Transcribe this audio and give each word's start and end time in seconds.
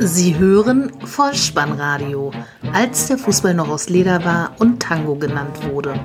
Sie 0.00 0.38
hören 0.38 0.92
Vollspannradio, 1.04 2.30
als 2.72 3.08
der 3.08 3.18
Fußball 3.18 3.52
noch 3.52 3.68
aus 3.68 3.88
Leder 3.88 4.24
war 4.24 4.52
und 4.60 4.80
Tango 4.80 5.16
genannt 5.16 5.56
wurde. 5.72 5.98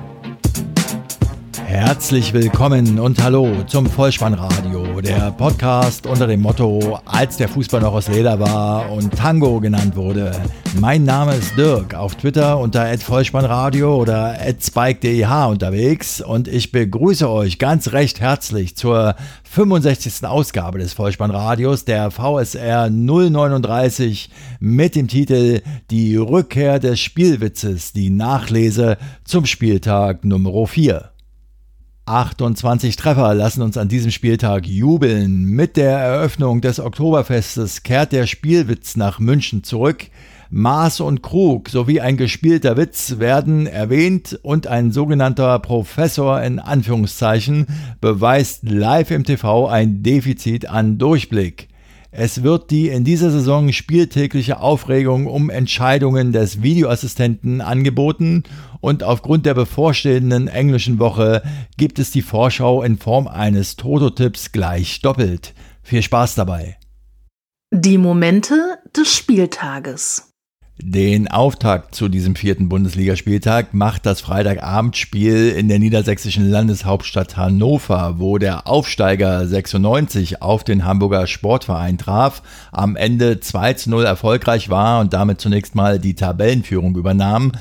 Herzlich 1.64 2.32
willkommen 2.32 2.98
und 2.98 3.22
hallo 3.22 3.62
zum 3.68 3.86
Vollspannradio, 3.86 4.83
der 5.04 5.32
Podcast 5.32 6.06
unter 6.06 6.26
dem 6.26 6.40
Motto, 6.40 6.98
als 7.04 7.36
der 7.36 7.48
Fußball 7.48 7.82
noch 7.82 7.92
aus 7.92 8.08
Leder 8.08 8.40
war 8.40 8.90
und 8.90 9.14
Tango 9.14 9.60
genannt 9.60 9.96
wurde. 9.96 10.32
Mein 10.80 11.04
Name 11.04 11.34
ist 11.34 11.56
Dirk, 11.58 11.94
auf 11.94 12.14
Twitter 12.14 12.58
unter 12.58 12.86
@vollspannradio 12.98 13.94
oder 13.96 14.36
@spike.deh 14.58 15.26
unterwegs 15.46 16.22
und 16.22 16.48
ich 16.48 16.72
begrüße 16.72 17.28
euch 17.28 17.58
ganz 17.58 17.92
recht 17.92 18.20
herzlich 18.20 18.76
zur 18.76 19.14
65. 19.44 20.26
Ausgabe 20.26 20.78
des 20.78 20.94
Vollspannradios, 20.94 21.84
der 21.84 22.10
VSR 22.10 22.88
039 22.88 24.30
mit 24.58 24.94
dem 24.94 25.08
Titel 25.08 25.60
Die 25.90 26.16
Rückkehr 26.16 26.78
des 26.78 26.98
Spielwitzes, 27.00 27.92
die 27.92 28.08
Nachlese 28.08 28.96
zum 29.24 29.44
Spieltag 29.44 30.24
Nummer 30.24 30.66
4. 30.66 31.13
28 32.06 32.96
Treffer 32.96 33.32
lassen 33.34 33.62
uns 33.62 33.78
an 33.78 33.88
diesem 33.88 34.10
Spieltag 34.10 34.66
jubeln. 34.66 35.44
Mit 35.44 35.78
der 35.78 35.98
Eröffnung 35.98 36.60
des 36.60 36.78
Oktoberfestes 36.78 37.82
kehrt 37.82 38.12
der 38.12 38.26
Spielwitz 38.26 38.96
nach 38.96 39.20
München 39.20 39.64
zurück. 39.64 40.08
Maß 40.50 41.00
und 41.00 41.22
Krug 41.22 41.70
sowie 41.70 42.02
ein 42.02 42.18
gespielter 42.18 42.76
Witz 42.76 43.18
werden 43.20 43.66
erwähnt 43.66 44.38
und 44.42 44.66
ein 44.66 44.92
sogenannter 44.92 45.58
Professor 45.60 46.42
in 46.42 46.58
Anführungszeichen 46.58 47.66
beweist 48.02 48.68
live 48.68 49.10
im 49.10 49.24
TV 49.24 49.66
ein 49.66 50.02
Defizit 50.02 50.68
an 50.68 50.98
Durchblick. 50.98 51.68
Es 52.16 52.44
wird 52.44 52.70
die 52.70 52.90
in 52.90 53.02
dieser 53.02 53.32
Saison 53.32 53.72
spieltägliche 53.72 54.60
Aufregung 54.60 55.26
um 55.26 55.50
Entscheidungen 55.50 56.30
des 56.30 56.62
Videoassistenten 56.62 57.60
angeboten 57.60 58.44
und 58.80 59.02
aufgrund 59.02 59.46
der 59.46 59.54
bevorstehenden 59.54 60.46
englischen 60.46 61.00
Woche 61.00 61.42
gibt 61.76 61.98
es 61.98 62.12
die 62.12 62.22
Vorschau 62.22 62.84
in 62.84 62.98
Form 62.98 63.26
eines 63.26 63.74
Toto-Tipps 63.74 64.52
gleich 64.52 65.00
doppelt. 65.00 65.54
Viel 65.82 66.02
Spaß 66.02 66.36
dabei. 66.36 66.78
Die 67.72 67.98
Momente 67.98 68.78
des 68.96 69.12
Spieltages. 69.12 70.33
Den 70.82 71.28
Auftakt 71.28 71.94
zu 71.94 72.08
diesem 72.08 72.34
vierten 72.34 72.68
Bundesligaspieltag 72.68 73.74
macht 73.74 74.06
das 74.06 74.20
Freitagabendspiel 74.20 75.50
in 75.50 75.68
der 75.68 75.78
niedersächsischen 75.78 76.50
Landeshauptstadt 76.50 77.36
Hannover, 77.36 78.16
wo 78.18 78.38
der 78.38 78.66
Aufsteiger 78.66 79.46
96 79.46 80.42
auf 80.42 80.64
den 80.64 80.84
Hamburger 80.84 81.28
Sportverein 81.28 81.96
traf, 81.96 82.42
am 82.72 82.96
Ende 82.96 83.38
2 83.38 83.74
zu 83.74 83.90
0 83.90 84.04
erfolgreich 84.04 84.68
war 84.68 85.00
und 85.00 85.12
damit 85.12 85.40
zunächst 85.40 85.76
mal 85.76 86.00
die 86.00 86.14
Tabellenführung 86.14 86.96
übernahm. 86.96 87.52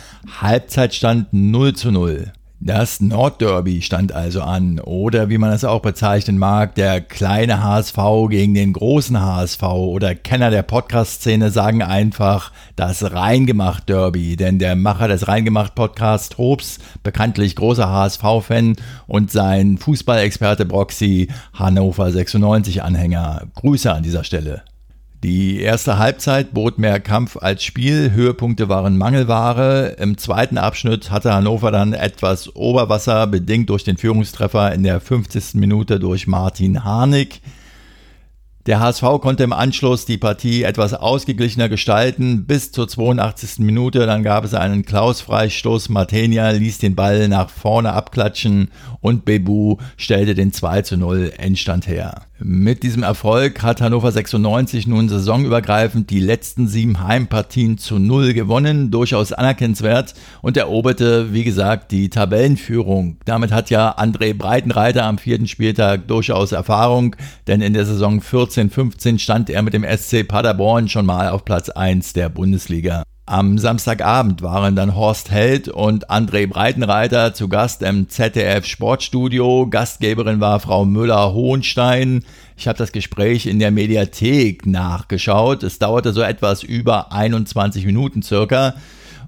Halbzeitstand 0.41 1.28
0 1.34 1.73
zu 1.73 1.91
0. 1.91 2.34
Das 2.66 3.02
Nordderby 3.02 3.81
stand 3.81 4.14
also 4.14 4.42
an, 4.42 4.80
oder 4.80 5.28
wie 5.28 5.38
man 5.38 5.52
es 5.52 5.66
auch 5.66 5.81
bezeichnen 5.81 6.38
mag, 6.38 6.75
der 6.75 7.02
kleine 7.02 7.61
HSV 7.61 7.97
gegen 8.30 8.53
den 8.53 8.72
großen 8.72 9.22
HSV 9.22 9.64
oder 9.64 10.16
Kenner 10.16 10.50
der 10.50 10.64
Podcast-Szene 10.64 11.52
sagen 11.52 11.84
einfach 11.84 12.53
das 12.78 13.11
Reingemacht-Derby, 13.11 14.38
denn 14.38 14.59
der 14.59 14.78
Macher 14.78 15.09
des 15.09 15.28
Reingemacht-Podcasts, 15.28 16.30
Trobs, 16.30 16.80
bekanntlich 17.03 17.58
großer 17.58 17.89
HSV-Fan 17.89 18.78
und 19.08 19.30
sein 19.30 19.78
Fußballexperte 19.78 20.66
Broxy, 20.66 21.28
Hannover 21.53 22.06
96-Anhänger. 22.06 23.41
Grüße 23.56 23.91
an 23.91 24.03
dieser 24.03 24.23
Stelle. 24.23 24.64
Die 25.24 25.62
erste 25.62 25.98
Halbzeit 26.00 26.54
bot 26.54 26.80
mehr 26.80 27.00
Kampf 27.00 27.38
als 27.38 27.64
Spiel, 27.64 28.12
Höhepunkte 28.12 28.68
waren 28.68 28.98
Mangelware. 28.98 29.96
Im 29.98 30.18
zweiten 30.18 30.58
Abschnitt 30.58 31.12
hatte 31.12 31.34
Hannover 31.34 31.72
dann 31.72 31.94
etwas 31.94 32.53
Oberwasser, 32.58 33.25
bedingt 33.28 33.70
durch 33.70 33.86
den 33.86 33.96
Führungstreffer 33.96 34.74
in 34.74 34.84
der 34.84 35.00
50. 35.00 35.53
Minute 35.53 35.97
durch 35.97 36.28
Martin 36.28 36.84
Harnik. 36.84 37.40
Der 38.66 38.81
HSV 38.81 39.03
konnte 39.22 39.44
im 39.44 39.53
Anschluss 39.53 40.06
die 40.06 40.18
Partie 40.18 40.64
etwas 40.64 40.94
ausgeglichener 40.94 41.70
gestalten 41.70 42.46
bis 42.46 42.74
zur 42.74 42.90
82. 42.90 43.59
Minute. 43.59 44.06
Dann 44.06 44.24
gab 44.24 44.44
es 44.44 44.53
einen 44.53 44.84
Klaus-Freistoß. 44.84 45.88
Martenia 45.88 46.50
ließ 46.50 46.80
den 46.80 46.96
Ball 46.96 47.30
nach 47.30 47.50
vorne 47.50 47.94
abklatschen 47.94 48.72
und 49.00 49.24
Bebu 49.24 49.78
stellte 49.96 50.36
den 50.36 50.52
2 50.52 50.81
zu 50.81 50.97
0 50.97 51.31
Endstand 51.38 51.88
her. 51.88 52.24
Mit 52.40 52.82
diesem 52.82 53.04
Erfolg 53.04 53.62
hat 53.62 53.80
Hannover 53.80 54.12
96 54.12 54.88
nun 54.88 55.08
saisonübergreifend 55.08 56.10
die 56.10 56.20
letzten 56.20 56.68
sieben 56.68 57.08
Heimpartien 57.08 57.78
zu 57.78 58.00
null 58.00 58.34
gewonnen, 58.34 58.90
durchaus 58.90 59.32
anerkennenswert 59.32 60.16
und 60.42 60.58
eroberte, 60.58 61.32
wie 61.32 61.44
gesagt, 61.44 61.92
die 61.92 62.10
Tabellenführung. 62.10 63.18
Damit 63.26 63.52
hat 63.52 63.70
ja 63.70 63.98
André 64.00 64.34
Breitenreiter 64.34 65.06
am 65.06 65.20
vierten 65.20 65.48
Spieltag 65.48 66.08
durchaus 66.08 66.54
Erfahrung, 66.54 67.16
denn 67.46 67.62
in 67.62 67.74
der 67.74 67.86
Saison 67.86 68.20
14-15 68.20 69.20
stand 69.20 69.52
er 69.52 69.62
mit 69.62 69.76
dem 69.76 69.86
SC 69.86 70.28
Paderborn 70.28 70.90
schon 70.90 71.06
mal 71.06 71.30
auf 71.30 71.46
Platz 71.46 71.70
1 71.70 72.14
der 72.14 72.30
Bundesliga. 72.30 73.03
Am 73.25 73.57
Samstagabend 73.57 74.41
waren 74.41 74.75
dann 74.75 74.95
Horst 74.95 75.31
Held 75.31 75.69
und 75.69 76.09
André 76.09 76.45
Breitenreiter 76.45 77.34
zu 77.34 77.47
Gast 77.47 77.81
im 77.81 78.09
ZDF 78.09 78.66
Sportstudio. 78.66 79.66
Gastgeberin 79.69 80.41
war 80.41 80.59
Frau 80.59 80.84
Müller-Hohenstein. 80.84 82.25
Ich 82.57 82.67
habe 82.67 82.78
das 82.78 82.91
Gespräch 82.91 83.45
in 83.45 83.59
der 83.59 83.72
Mediathek 83.72 84.66
nachgeschaut. 84.66 85.63
Es 85.63 85.79
dauerte 85.79 86.11
so 86.11 86.22
etwas 86.22 86.63
über 86.63 87.13
21 87.13 87.85
Minuten 87.85 88.23
circa. 88.23 88.75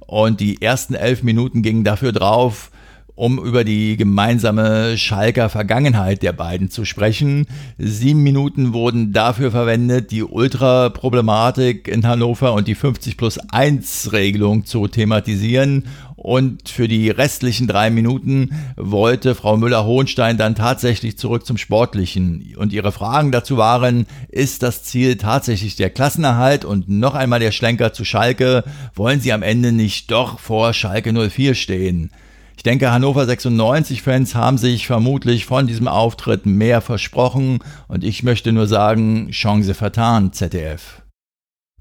Und 0.02 0.42
die 0.42 0.62
ersten 0.62 0.94
elf 0.94 1.24
Minuten 1.24 1.62
gingen 1.62 1.86
dafür 1.86 2.12
drauf, 2.12 2.72
um 3.16 3.40
über 3.44 3.64
die 3.64 3.98
gemeinsame 3.98 4.98
Schalker 4.98 5.50
Vergangenheit 5.50 6.22
der 6.22 6.34
beiden 6.34 6.70
zu 6.70 6.86
sprechen. 6.86 7.48
Sieben 7.78 8.24
Minuten 8.24 8.74
wurden 8.74 9.14
dafür 9.14 9.52
verwendet, 9.52 10.12
die 10.12 10.24
Ultra-Problematik 10.24 11.88
in 11.88 12.06
Hannover 12.06 12.54
und 12.54 12.68
die 12.68 12.76
50 12.76 13.18
plus 13.18 13.38
1 13.38 14.12
Regelung 14.12 14.66
zu 14.66 14.88
thematisieren. 14.88 15.86
Und 16.26 16.70
für 16.70 16.88
die 16.88 17.12
restlichen 17.12 17.68
drei 17.68 17.92
Minuten 17.92 18.50
wollte 18.78 19.36
Frau 19.36 19.58
Müller-Hohenstein 19.58 20.38
dann 20.38 20.56
tatsächlich 20.56 21.20
zurück 21.20 21.46
zum 21.46 21.58
Sportlichen. 21.58 22.56
Und 22.58 22.74
ihre 22.74 22.92
Fragen 22.92 23.32
dazu 23.32 23.58
waren, 23.58 24.08
ist 24.30 24.64
das 24.64 24.82
Ziel 24.82 25.18
tatsächlich 25.18 25.76
der 25.76 25.92
Klassenerhalt? 25.92 26.66
Und 26.66 26.90
noch 26.90 27.14
einmal 27.14 27.40
der 27.40 27.52
Schlenker 27.52 27.94
zu 27.94 28.04
Schalke, 28.06 28.64
wollen 28.96 29.22
sie 29.22 29.34
am 29.34 29.44
Ende 29.44 29.72
nicht 29.72 30.10
doch 30.10 30.40
vor 30.40 30.74
Schalke 30.74 31.14
04 31.14 31.54
stehen? 31.54 32.10
Ich 32.66 32.72
denke, 32.72 32.92
Hannover 32.92 33.22
96-Fans 33.22 34.34
haben 34.34 34.58
sich 34.58 34.88
vermutlich 34.88 35.46
von 35.46 35.68
diesem 35.68 35.88
Auftritt 35.88 36.48
mehr 36.48 36.82
versprochen 36.82 37.60
und 37.88 38.04
ich 38.04 38.24
möchte 38.24 38.52
nur 38.52 38.66
sagen, 38.66 39.30
Chance 39.30 39.76
vertan, 39.76 40.34
ZDF. 40.34 41.04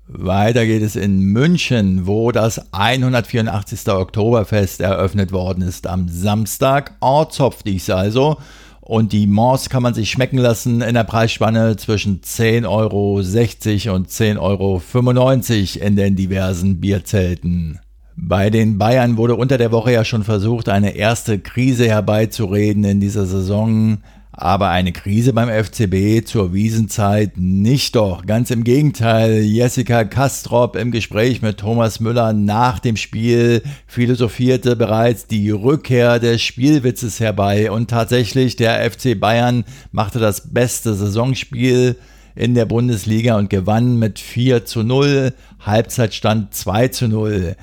Weiter 0.06 0.67
geht 0.67 0.83
es 0.83 0.94
in 0.94 1.21
München, 1.21 2.06
wo 2.06 2.33
das 2.33 2.75
184. 2.75 3.89
Oktoberfest 3.89 4.83
eröffnet 4.83 5.33
worden 5.33 5.62
ist 5.62 5.87
am 5.87 6.06
Samstag. 6.11 6.99
Ortshopf 7.00 7.62
dies 7.62 7.89
also. 7.89 8.37
Und 8.83 9.15
die 9.15 9.27
Mors 9.27 9.71
kann 9.71 9.83
man 9.83 9.94
sich 9.94 10.11
schmecken 10.11 10.37
lassen 10.37 10.83
in 10.83 10.93
der 10.93 11.05
Preisspanne 11.05 11.77
zwischen 11.78 12.21
10,60 12.21 12.69
Euro 12.69 13.94
und 13.94 14.11
10,95 14.11 14.39
Euro 14.39 15.87
in 15.87 15.97
den 15.97 16.15
diversen 16.15 16.78
Bierzelten. 16.78 17.81
Bei 18.16 18.48
den 18.48 18.78
Bayern 18.78 19.16
wurde 19.16 19.34
unter 19.34 19.58
der 19.58 19.72
Woche 19.72 19.92
ja 19.92 20.04
schon 20.04 20.22
versucht, 20.22 20.69
eine 20.69 20.94
erste 20.94 21.38
Krise 21.38 21.86
herbeizureden 21.86 22.84
in 22.84 23.00
dieser 23.00 23.26
Saison. 23.26 23.98
Aber 24.36 24.70
eine 24.70 24.91
Krise 24.91 25.32
beim 25.32 25.48
FCB 25.48 26.26
zur 26.26 26.52
Wiesenzeit 26.52 27.36
nicht 27.36 27.94
doch. 27.94 28.26
Ganz 28.26 28.50
im 28.50 28.64
Gegenteil. 28.64 29.43
Jessica 29.43 30.02
Kastrop 30.02 30.75
im 30.75 30.90
Gespräch 30.90 31.40
mit 31.40 31.58
Thomas 31.58 32.00
Müller 32.00 32.32
nach 32.32 32.81
dem 32.81 32.96
Spiel 32.96 33.62
philosophierte 33.87 34.75
bereits 34.75 35.28
die 35.28 35.50
Rückkehr 35.50 36.19
des 36.19 36.43
Spielwitzes 36.43 37.20
herbei. 37.20 37.70
Und 37.70 37.90
tatsächlich, 37.90 38.56
der 38.56 38.90
FC 38.90 39.19
Bayern 39.19 39.64
machte 39.93 40.19
das 40.19 40.52
beste 40.52 40.94
Saisonspiel 40.94 41.94
in 42.34 42.55
der 42.55 42.64
Bundesliga 42.64 43.38
und 43.38 43.50
gewann 43.50 44.00
mit 44.00 44.19
4 44.19 44.64
zu 44.64 44.82
0. 44.82 45.32
Halbzeitstand 45.60 46.55
2 46.55 46.88
zu 46.88 47.06
0. 47.06 47.55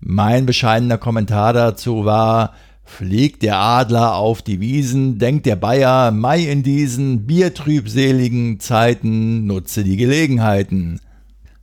Mein 0.00 0.46
bescheidener 0.46 0.98
Kommentar 0.98 1.52
dazu 1.52 2.04
war, 2.04 2.54
Fliegt 2.88 3.42
der 3.42 3.58
Adler 3.58 4.16
auf 4.16 4.40
die 4.40 4.60
Wiesen, 4.60 5.18
denkt 5.18 5.46
der 5.46 5.56
Bayer, 5.56 6.10
Mai 6.10 6.44
in 6.44 6.62
diesen 6.62 7.26
biertrübseligen 7.26 8.58
Zeiten 8.60 9.46
nutze 9.46 9.84
die 9.84 9.96
Gelegenheiten. 9.96 10.98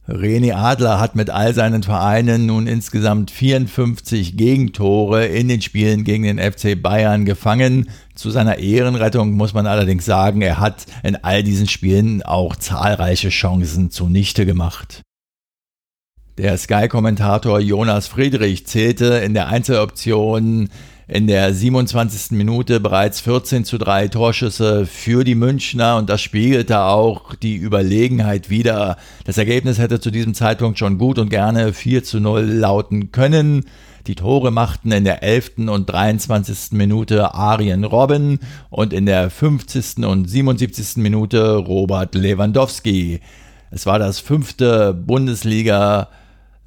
René 0.07 0.53
Adler 0.53 0.99
hat 0.99 1.15
mit 1.15 1.31
all 1.31 1.53
seinen 1.53 1.81
Vereinen 1.81 2.45
nun 2.45 2.67
insgesamt 2.67 3.31
54 3.31 4.37
Gegentore 4.37 5.25
in 5.25 5.47
den 5.47 5.61
Spielen 5.61 6.03
gegen 6.03 6.23
den 6.23 6.39
FC 6.39 6.81
Bayern 6.81 7.25
gefangen. 7.25 7.89
Zu 8.13 8.29
seiner 8.29 8.59
Ehrenrettung 8.59 9.31
muss 9.31 9.53
man 9.53 9.65
allerdings 9.65 10.05
sagen, 10.05 10.41
er 10.41 10.59
hat 10.59 10.85
in 11.03 11.17
all 11.17 11.41
diesen 11.41 11.67
Spielen 11.67 12.21
auch 12.21 12.55
zahlreiche 12.55 13.29
Chancen 13.29 13.89
zunichte 13.89 14.45
gemacht. 14.45 15.04
Der 16.37 16.57
Sky-Kommentator 16.57 17.61
Jonas 17.61 18.07
Friedrich 18.07 18.67
zählte 18.67 19.05
in 19.05 19.33
der 19.33 19.47
Einzeloption 19.47 20.67
in 21.07 21.27
der 21.27 21.53
27. 21.53 22.31
Minute 22.31 22.81
bereits 22.81 23.21
14 23.21 23.63
zu 23.63 23.77
3 23.77 24.09
Torschüsse 24.09 24.85
für 24.85 25.23
die 25.23 25.35
Münchner 25.35 25.95
und 25.95 26.09
das 26.09 26.21
spiegelte 26.21 26.81
auch 26.81 27.35
die 27.35 27.55
Überlegenheit 27.55 28.49
wider. 28.49 28.97
Das 29.23 29.37
Ergebnis 29.37 29.77
hätte 29.77 30.01
zu 30.01 30.11
diesem 30.11 30.33
Zeitpunkt 30.33 30.77
schon 30.77 30.97
gut 30.97 31.19
und 31.19 31.29
gerne 31.29 31.71
4 31.71 32.03
zu 32.03 32.19
0 32.19 32.41
lauten 32.41 33.13
können. 33.13 33.63
Die 34.05 34.15
Tore 34.15 34.51
machten 34.51 34.91
in 34.91 35.05
der 35.05 35.23
11. 35.23 35.69
und 35.69 35.85
23. 35.89 36.71
Minute 36.73 37.33
Arjen 37.33 37.85
Robben 37.85 38.39
und 38.69 38.91
in 38.91 39.05
der 39.05 39.29
50. 39.29 40.05
und 40.05 40.29
77. 40.29 40.97
Minute 40.97 41.55
Robert 41.55 42.13
Lewandowski. 42.13 43.21
Es 43.71 43.85
war 43.85 43.99
das 43.99 44.19
fünfte 44.19 44.93
Bundesliga- 44.93 46.09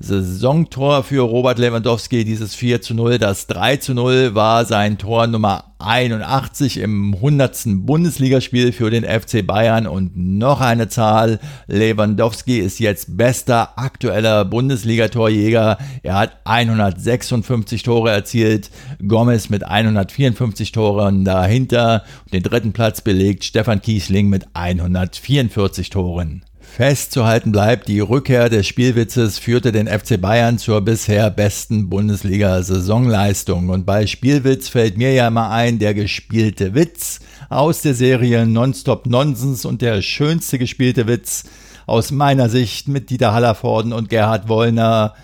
Saisontor 0.00 1.02
für 1.02 1.22
Robert 1.22 1.58
Lewandowski, 1.58 2.24
dieses 2.24 2.54
4 2.54 2.80
zu 2.80 2.94
0. 2.94 3.18
Das 3.18 3.48
3 3.48 3.78
zu 3.78 3.94
0 3.94 4.32
war 4.36 4.64
sein 4.64 4.96
Tor 4.96 5.26
Nummer 5.26 5.74
81 5.80 6.78
im 6.78 7.14
100. 7.16 7.64
Bundesligaspiel 7.84 8.70
für 8.70 8.90
den 8.90 9.02
FC 9.02 9.44
Bayern 9.44 9.88
und 9.88 10.16
noch 10.16 10.60
eine 10.60 10.88
Zahl. 10.88 11.40
Lewandowski 11.66 12.58
ist 12.58 12.78
jetzt 12.78 13.16
bester 13.16 13.76
aktueller 13.76 14.44
Bundesligatorjäger. 14.44 15.78
Er 16.04 16.14
hat 16.14 16.36
156 16.44 17.82
Tore 17.82 18.12
erzielt. 18.12 18.70
Gomez 19.04 19.50
mit 19.50 19.64
154 19.64 20.70
Toren 20.70 21.24
dahinter. 21.24 22.04
Den 22.32 22.44
dritten 22.44 22.72
Platz 22.72 23.00
belegt 23.00 23.42
Stefan 23.42 23.82
Kiesling 23.82 24.28
mit 24.28 24.46
144 24.54 25.90
Toren. 25.90 26.44
Festzuhalten 26.76 27.50
bleibt, 27.50 27.88
die 27.88 27.98
Rückkehr 27.98 28.48
des 28.48 28.66
Spielwitzes 28.66 29.38
führte 29.38 29.72
den 29.72 29.88
FC 29.88 30.20
Bayern 30.20 30.58
zur 30.58 30.80
bisher 30.80 31.28
besten 31.30 31.88
Bundesliga-Saisonleistung. 31.88 33.68
Und 33.68 33.84
bei 33.84 34.06
Spielwitz 34.06 34.68
fällt 34.68 34.96
mir 34.96 35.12
ja 35.12 35.26
immer 35.26 35.50
ein, 35.50 35.80
der 35.80 35.94
gespielte 35.94 36.74
Witz 36.74 37.18
aus 37.48 37.82
der 37.82 37.94
Serie 37.94 38.46
Nonstop 38.46 39.06
Nonsens 39.06 39.64
und 39.64 39.82
der 39.82 40.02
schönste 40.02 40.58
gespielte 40.58 41.08
Witz 41.08 41.44
aus 41.86 42.12
meiner 42.12 42.48
Sicht 42.48 42.86
mit 42.86 43.10
Dieter 43.10 43.32
Hallervorden 43.32 43.92
und 43.92 44.08
Gerhard 44.08 44.48
Wollner. 44.48 45.14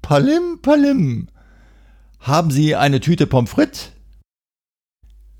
Palim, 0.00 0.60
Palim. 0.62 1.28
Haben 2.20 2.50
Sie 2.50 2.74
eine 2.74 3.00
Tüte 3.00 3.26
Pommes 3.26 3.50
frites? 3.50 3.90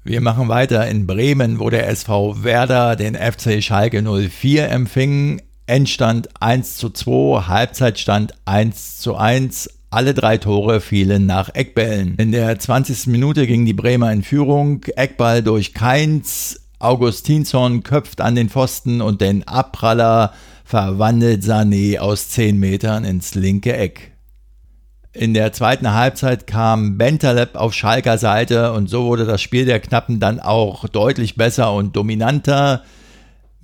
Wir 0.05 0.21
machen 0.21 0.49
weiter 0.49 0.89
in 0.89 1.07
Bremen, 1.07 1.61
wo 1.61 1.71
der 1.71 1.89
SV 1.89 2.43
Werder 2.43 2.97
den 2.97 3.15
FC 3.15 3.63
Schalke 3.63 4.03
04 4.03 4.69
empfing. 4.69 5.41
Endstand 5.67 6.29
1 6.41 6.77
zu 6.77 6.91
2, 6.91 7.47
Halbzeitstand 7.47 8.35
1 8.45 8.99
zu 8.99 9.17
1. 9.17 9.71
Alle 9.91 10.15
drei 10.15 10.39
Tore 10.39 10.81
fielen 10.81 11.27
nach 11.27 11.55
Eckbällen. 11.55 12.17
In 12.17 12.33
der 12.33 12.59
20. 12.59 13.07
Minute 13.09 13.47
ging 13.47 13.65
die 13.65 13.75
Bremer 13.75 14.13
in 14.13 14.23
Führung. 14.23 14.83
Eckball 14.97 15.43
durch 15.43 15.75
Keins. 15.75 16.59
Augustinsson 16.79 17.85
köpft 17.85 18.21
an 18.21 18.35
den 18.35 18.49
Pfosten 18.49 19.01
und 19.01 19.21
den 19.21 19.47
Abpraller 19.47 20.33
verwandelt 20.65 21.45
Sané 21.45 21.99
aus 21.99 22.31
10 22.31 22.59
Metern 22.59 23.05
ins 23.05 23.35
linke 23.35 23.77
Eck. 23.77 24.13
In 25.13 25.35
der 25.35 25.53
zweiten 25.53 25.93
Halbzeit 25.93 26.47
kam 26.47 26.97
Bentaleb 26.97 27.55
auf 27.55 27.75
Schalker 27.75 28.17
Seite 28.19 28.73
und 28.73 28.89
so 28.89 29.05
wurde 29.05 29.27
das 29.27 29.43
Spiel 29.43 29.67
der 29.67 29.79
Knappen 29.79 30.19
dann 30.19 30.41
auch 30.41 30.89
deutlich 30.89 31.37
besser 31.37 31.73
und 31.75 31.95
dominanter. 31.95 32.83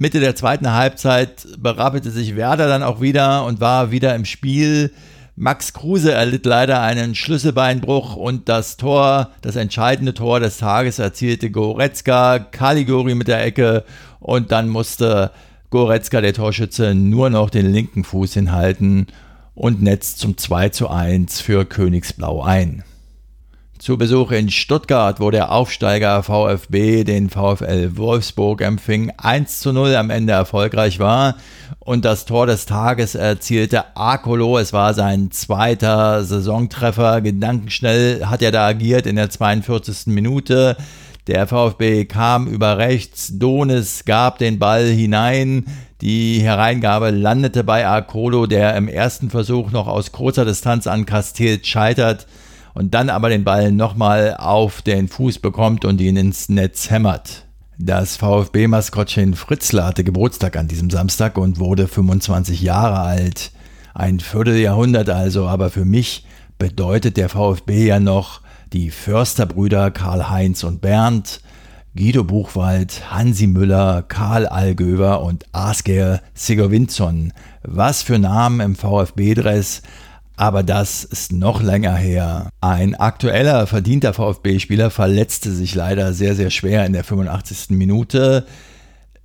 Mitte 0.01 0.21
der 0.21 0.37
zweiten 0.37 0.73
Halbzeit 0.73 1.49
berappelte 1.59 2.13
sich 2.13 2.37
Werder 2.37 2.69
dann 2.69 2.85
auch 2.85 3.01
wieder 3.01 3.45
und 3.45 3.61
war 3.61 3.91
wieder 3.91 4.15
im 4.15 4.25
Spiel. 4.25 4.93
Max 5.35 5.73
Kruse 5.73 6.13
erlitt 6.13 6.47
leider 6.47 6.81
einen 6.81 7.17
Schlüsselbeinbruch 7.17 8.15
und 8.15 8.49
das 8.49 8.77
Tor, 8.77 9.33
das 9.41 9.57
entscheidende 9.57 10.15
Tor 10.15 10.39
des 10.39 10.59
Tages 10.59 11.01
erzielte 11.01 11.51
Goretzka, 11.51 12.39
Caliguri 12.39 13.17
mit 13.17 13.27
der 13.27 13.45
Ecke 13.45 13.85
und 14.21 14.53
dann 14.53 14.69
musste 14.69 15.33
Goretzka, 15.71 16.21
der 16.21 16.33
Torschütze, 16.33 16.95
nur 16.95 17.29
noch 17.29 17.51
den 17.51 17.73
linken 17.73 18.05
Fuß 18.05 18.35
hinhalten 18.35 19.09
und 19.55 19.83
netzt 19.83 20.21
zum 20.21 20.39
2 20.39 20.69
zu 20.69 20.89
1 20.89 21.41
für 21.41 21.65
Königsblau 21.65 22.43
ein. 22.43 22.85
Zu 23.79 23.97
Besuch 23.97 24.33
in 24.33 24.51
Stuttgart, 24.51 25.21
wo 25.21 25.31
der 25.31 25.53
Aufsteiger 25.53 26.25
VfB 26.25 27.05
den 27.05 27.31
VfL 27.31 27.97
Wolfsburg 27.97 28.61
empfing, 28.61 29.13
1 29.17 29.61
zu 29.61 29.73
0 29.73 29.95
am 29.95 30.11
Ende 30.11 30.33
erfolgreich 30.33 30.99
war 30.99 31.37
und 31.79 32.05
das 32.05 32.25
Tor 32.25 32.47
des 32.47 32.67
Tages 32.67 33.15
erzielte 33.15 33.97
Akolo. 33.97 34.59
Es 34.59 34.73
war 34.73 34.95
sein 34.95 35.31
zweiter 35.31 36.25
Saisontreffer. 36.25 37.21
Gedankenschnell 37.21 38.27
hat 38.27 38.43
er 38.43 38.51
da 38.51 38.67
agiert 38.67 39.07
in 39.07 39.15
der 39.15 39.31
42. 39.31 40.07
Minute. 40.07 40.77
Der 41.29 41.47
VfB 41.47 42.05
kam 42.07 42.49
über 42.49 42.79
rechts, 42.79 43.39
Donis 43.39 44.05
gab 44.05 44.39
den 44.39 44.59
Ball 44.59 44.87
hinein, 44.87 45.67
die 46.01 46.41
Hereingabe 46.41 47.11
landete 47.11 47.63
bei 47.63 47.87
Akolo, 47.87 48.47
der 48.47 48.77
im 48.77 48.89
ersten 48.89 49.31
Versuch 49.31 49.71
noch 49.71 49.87
aus 49.87 50.11
kurzer 50.11 50.45
Distanz 50.45 50.89
an 50.89 51.07
Castells 51.07 51.69
scheitert 51.69 52.27
und 52.79 52.95
dann 52.95 53.11
aber 53.11 53.29
den 53.29 53.43
Ball 53.43 53.73
nochmal 53.73 54.37
auf 54.39 54.83
den 54.83 55.09
Fuß 55.09 55.41
bekommt 55.41 55.85
und 55.85 56.01
ihn 56.01 56.17
ins 56.17 56.49
Netz 56.49 56.91
hämmert. 56.91 57.45
Das 57.77 58.17
VfB-Maskottchen 58.17 59.35
Fritzler 59.35 59.85
hatte 59.85 60.05
Geburtstag 60.05 60.57
an 60.57 60.69
diesem 60.69 60.89
Samstag 60.89 61.39
und 61.39 61.59
wurde 61.59 61.89
25 61.89 62.63
Jahre 62.63 63.01
alt. 63.01 63.51
Ein 63.95 64.21
Vierteljahrhundert 64.21 65.11
also, 65.11 65.49
aber 65.49 65.71
für 65.71 65.85
mich 65.85 66.25
bedeutet 66.57 67.17
der 67.17 67.29
VfB 67.29 67.89
ja 67.89 67.99
noch 67.99 68.43
die 68.73 68.91
Försterbrüder 68.91 69.91
Karl-Heinz 69.91 70.63
und 70.63 70.81
Bernd, 70.81 71.41
Guido 71.97 72.23
Buchwald, 72.23 73.11
Hansi 73.11 73.49
Müller, 73.49 74.05
Karl 74.07 74.47
Allgöwer 74.47 75.23
und 75.23 75.47
Asger 75.51 76.21
Sigurvinsson. 76.35 77.33
Was 77.65 78.05
für 78.05 78.21
Namen 78.21 78.61
im 78.61 78.77
VfB-Dress, 78.77 79.83
aber 80.39 80.63
das 80.63 81.03
ist 81.05 81.33
noch 81.33 81.63
länger 81.63 81.95
her. 81.95 82.51
Ein 82.61 82.95
aktueller, 82.95 83.67
verdienter 83.67 84.15
VfB-Spieler 84.15 84.91
verletzte 84.91 85.51
sich 85.51 85.75
leider 85.75 86.13
sehr, 86.13 86.37
sehr 86.37 86.51
schwer 86.51 86.87
in 86.87 86.93
der 86.93 87.03
85. 87.03 87.71
Minute. 87.71 88.47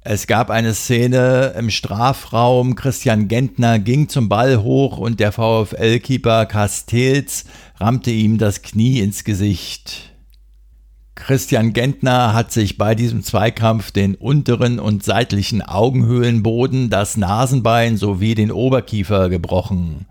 Es 0.02 0.26
gab 0.26 0.50
eine 0.50 0.74
Szene 0.74 1.54
im 1.58 1.70
Strafraum. 1.70 2.76
Christian 2.76 3.28
Gentner 3.28 3.78
ging 3.78 4.10
zum 4.10 4.28
Ball 4.28 4.64
hoch 4.64 4.98
und 4.98 5.20
der 5.20 5.32
VfL-Keeper 5.32 6.48
Castells 6.48 7.46
rammte 7.80 8.12
ihm 8.12 8.40
das 8.40 8.64
Knie 8.64 9.00
ins 9.00 9.24
Gesicht. 9.24 10.14
Christian 11.14 11.74
Gentner 11.74 12.34
hat 12.34 12.52
sich 12.52 12.80
bei 12.80 12.96
diesem 12.96 13.24
Zweikampf 13.24 13.92
den 13.92 14.16
unteren 14.16 14.80
und 14.80 15.04
seitlichen 15.04 15.62
Augenhöhlenboden, 15.62 16.90
das 16.90 17.18
Nasenbein 17.18 17.98
sowie 17.98 18.34
den 18.34 18.52
Oberkiefer 18.52 19.30
gebrochen. 19.30 20.08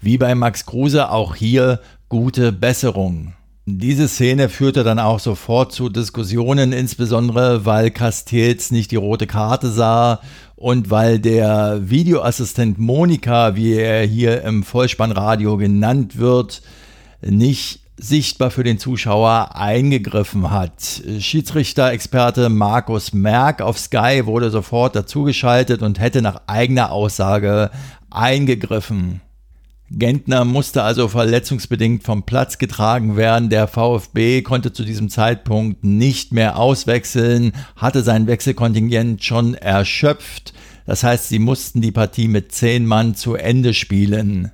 Wie 0.00 0.16
bei 0.16 0.34
Max 0.34 0.64
Kruse 0.64 1.10
auch 1.10 1.34
hier 1.34 1.80
gute 2.08 2.52
Besserung. 2.52 3.34
Diese 3.66 4.08
Szene 4.08 4.48
führte 4.48 4.82
dann 4.82 4.98
auch 4.98 5.20
sofort 5.20 5.72
zu 5.72 5.90
Diskussionen, 5.90 6.72
insbesondere 6.72 7.66
weil 7.66 7.90
Castells 7.90 8.70
nicht 8.70 8.90
die 8.90 8.96
rote 8.96 9.26
Karte 9.26 9.70
sah 9.70 10.20
und 10.56 10.90
weil 10.90 11.18
der 11.18 11.90
Videoassistent 11.90 12.78
Monika, 12.78 13.54
wie 13.56 13.74
er 13.74 14.06
hier 14.06 14.42
im 14.42 14.64
Vollspannradio 14.64 15.58
genannt 15.58 16.18
wird, 16.18 16.62
nicht 17.20 17.80
sichtbar 17.98 18.50
für 18.50 18.64
den 18.64 18.78
Zuschauer 18.78 19.54
eingegriffen 19.54 20.50
hat. 20.50 21.02
Schiedsrichter-Experte 21.18 22.48
Markus 22.48 23.12
Merck 23.12 23.60
auf 23.60 23.78
Sky 23.78 24.22
wurde 24.24 24.50
sofort 24.50 24.96
dazugeschaltet 24.96 25.82
und 25.82 26.00
hätte 26.00 26.22
nach 26.22 26.40
eigener 26.46 26.90
Aussage 26.90 27.70
eingegriffen. 28.10 29.20
Gentner 29.90 30.44
musste 30.44 30.84
also 30.84 31.08
verletzungsbedingt 31.08 32.04
vom 32.04 32.22
Platz 32.22 32.58
getragen 32.58 33.16
werden. 33.16 33.50
Der 33.50 33.66
VfB 33.66 34.42
konnte 34.42 34.72
zu 34.72 34.84
diesem 34.84 35.10
Zeitpunkt 35.10 35.82
nicht 35.82 36.32
mehr 36.32 36.58
auswechseln, 36.58 37.52
hatte 37.74 38.02
sein 38.02 38.28
Wechselkontingent 38.28 39.24
schon 39.24 39.54
erschöpft. 39.54 40.54
Das 40.86 41.02
heißt, 41.02 41.28
sie 41.28 41.40
mussten 41.40 41.80
die 41.80 41.92
Partie 41.92 42.28
mit 42.28 42.52
zehn 42.52 42.86
Mann 42.86 43.16
zu 43.16 43.34
Ende 43.34 43.74
spielen. 43.74 44.52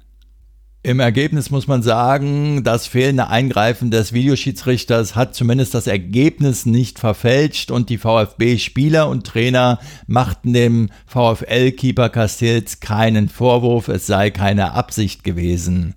Im 0.86 1.00
Ergebnis 1.00 1.50
muss 1.50 1.66
man 1.66 1.82
sagen, 1.82 2.62
das 2.62 2.86
fehlende 2.86 3.26
Eingreifen 3.26 3.90
des 3.90 4.12
Videoschiedsrichters 4.12 5.16
hat 5.16 5.34
zumindest 5.34 5.74
das 5.74 5.88
Ergebnis 5.88 6.64
nicht 6.64 7.00
verfälscht 7.00 7.72
und 7.72 7.90
die 7.90 7.98
VfB-Spieler 7.98 9.08
und 9.08 9.26
Trainer 9.26 9.80
machten 10.06 10.52
dem 10.52 10.90
VfL-Keeper 11.06 12.08
Castells 12.08 12.78
keinen 12.78 13.28
Vorwurf, 13.28 13.88
es 13.88 14.06
sei 14.06 14.30
keine 14.30 14.74
Absicht 14.74 15.24
gewesen. 15.24 15.96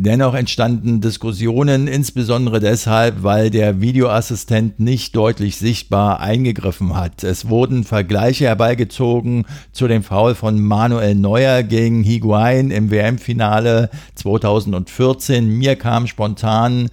Dennoch 0.00 0.34
entstanden 0.34 1.00
Diskussionen, 1.00 1.88
insbesondere 1.88 2.60
deshalb, 2.60 3.24
weil 3.24 3.50
der 3.50 3.80
Videoassistent 3.80 4.78
nicht 4.78 5.16
deutlich 5.16 5.56
sichtbar 5.56 6.20
eingegriffen 6.20 6.96
hat. 6.96 7.24
Es 7.24 7.48
wurden 7.48 7.82
Vergleiche 7.82 8.44
herbeigezogen 8.44 9.44
zu 9.72 9.88
dem 9.88 10.04
Foul 10.04 10.36
von 10.36 10.60
Manuel 10.60 11.16
Neuer 11.16 11.64
gegen 11.64 12.04
Higuain 12.04 12.70
im 12.70 12.92
WM-Finale 12.92 13.90
2014. 14.14 15.48
Mir 15.48 15.74
kam 15.74 16.06
spontan 16.06 16.90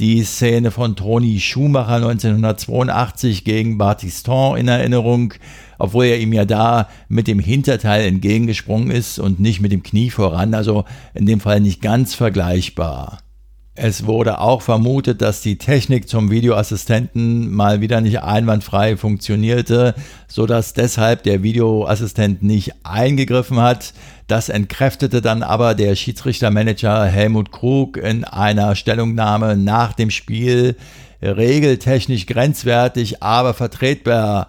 die 0.00 0.24
Szene 0.24 0.70
von 0.70 0.96
Toni 0.96 1.38
Schumacher 1.38 1.96
1982 1.96 3.44
gegen 3.44 3.76
Batiston 3.76 4.56
in 4.56 4.68
Erinnerung, 4.68 5.34
obwohl 5.78 6.06
er 6.06 6.18
ihm 6.18 6.32
ja 6.32 6.44
da 6.44 6.88
mit 7.08 7.28
dem 7.28 7.38
Hinterteil 7.38 8.06
entgegengesprungen 8.06 8.90
ist 8.90 9.18
und 9.18 9.38
nicht 9.38 9.60
mit 9.60 9.70
dem 9.70 9.82
Knie 9.82 10.10
voran, 10.10 10.54
also 10.54 10.84
in 11.14 11.26
dem 11.26 11.40
Fall 11.40 11.60
nicht 11.60 11.82
ganz 11.82 12.14
vergleichbar. 12.14 13.18
Es 13.74 14.04
wurde 14.04 14.40
auch 14.40 14.60
vermutet, 14.60 15.22
dass 15.22 15.40
die 15.40 15.56
Technik 15.56 16.06
zum 16.06 16.30
Videoassistenten 16.30 17.50
mal 17.50 17.80
wieder 17.80 18.02
nicht 18.02 18.20
einwandfrei 18.20 18.98
funktionierte, 18.98 19.94
so 20.28 20.44
dass 20.44 20.74
deshalb 20.74 21.22
der 21.22 21.42
Videoassistent 21.42 22.42
nicht 22.42 22.72
eingegriffen 22.84 23.58
hat. 23.58 23.94
Das 24.32 24.48
entkräftete 24.48 25.20
dann 25.20 25.42
aber 25.42 25.74
der 25.74 25.94
Schiedsrichtermanager 25.94 27.04
Helmut 27.04 27.52
Krug 27.52 27.98
in 27.98 28.24
einer 28.24 28.76
Stellungnahme 28.76 29.58
nach 29.58 29.92
dem 29.92 30.08
Spiel. 30.08 30.76
Regeltechnisch 31.20 32.24
grenzwertig, 32.24 33.22
aber 33.22 33.52
vertretbar 33.52 34.48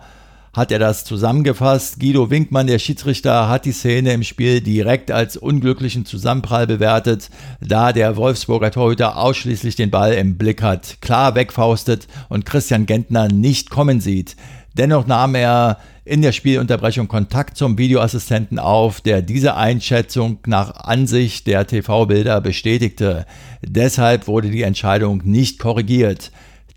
hat 0.53 0.71
er 0.71 0.79
das 0.79 1.03
zusammengefasst. 1.03 1.99
Guido 1.99 2.29
Winkmann, 2.29 2.67
der 2.67 2.79
Schiedsrichter, 2.79 3.49
hat 3.49 3.65
die 3.65 3.73
Szene 3.73 4.13
im 4.13 4.23
Spiel 4.23 4.61
direkt 4.61 5.11
als 5.11 5.35
unglücklichen 5.35 6.05
Zusammenprall 6.05 6.65
bewertet, 6.65 7.29
da 7.59 7.91
der 7.91 8.15
Wolfsburger 8.15 8.71
Torhüter 8.71 9.17
ausschließlich 9.17 9.75
den 9.75 9.91
Ball 9.91 10.13
im 10.13 10.37
Blick 10.37 10.61
hat, 10.61 10.99
klar 11.01 11.35
wegfaustet 11.35 12.07
und 12.29 12.45
Christian 12.45 12.85
Gentner 12.85 13.27
nicht 13.27 13.69
kommen 13.69 13.99
sieht. 13.99 14.37
Dennoch 14.75 15.07
nahm 15.07 15.35
er 15.35 15.77
in 16.05 16.21
der 16.21 16.33
Spielunterbrechung 16.33 17.07
Kontakt 17.07 17.57
zum 17.57 17.77
Videoassistenten 17.77 18.59
auf, 18.59 18.99
der 19.01 19.21
diese 19.21 19.55
Einschätzung 19.55 20.39
nach 20.45 20.75
Ansicht 20.75 21.47
der 21.47 21.65
TV-Bilder 21.65 22.41
bestätigte. 22.41 23.25
Deshalb 23.61 24.27
wurde 24.27 24.49
die 24.49 24.63
Entscheidung 24.63 25.21
nicht 25.23 25.59
korrigiert. 25.59 26.31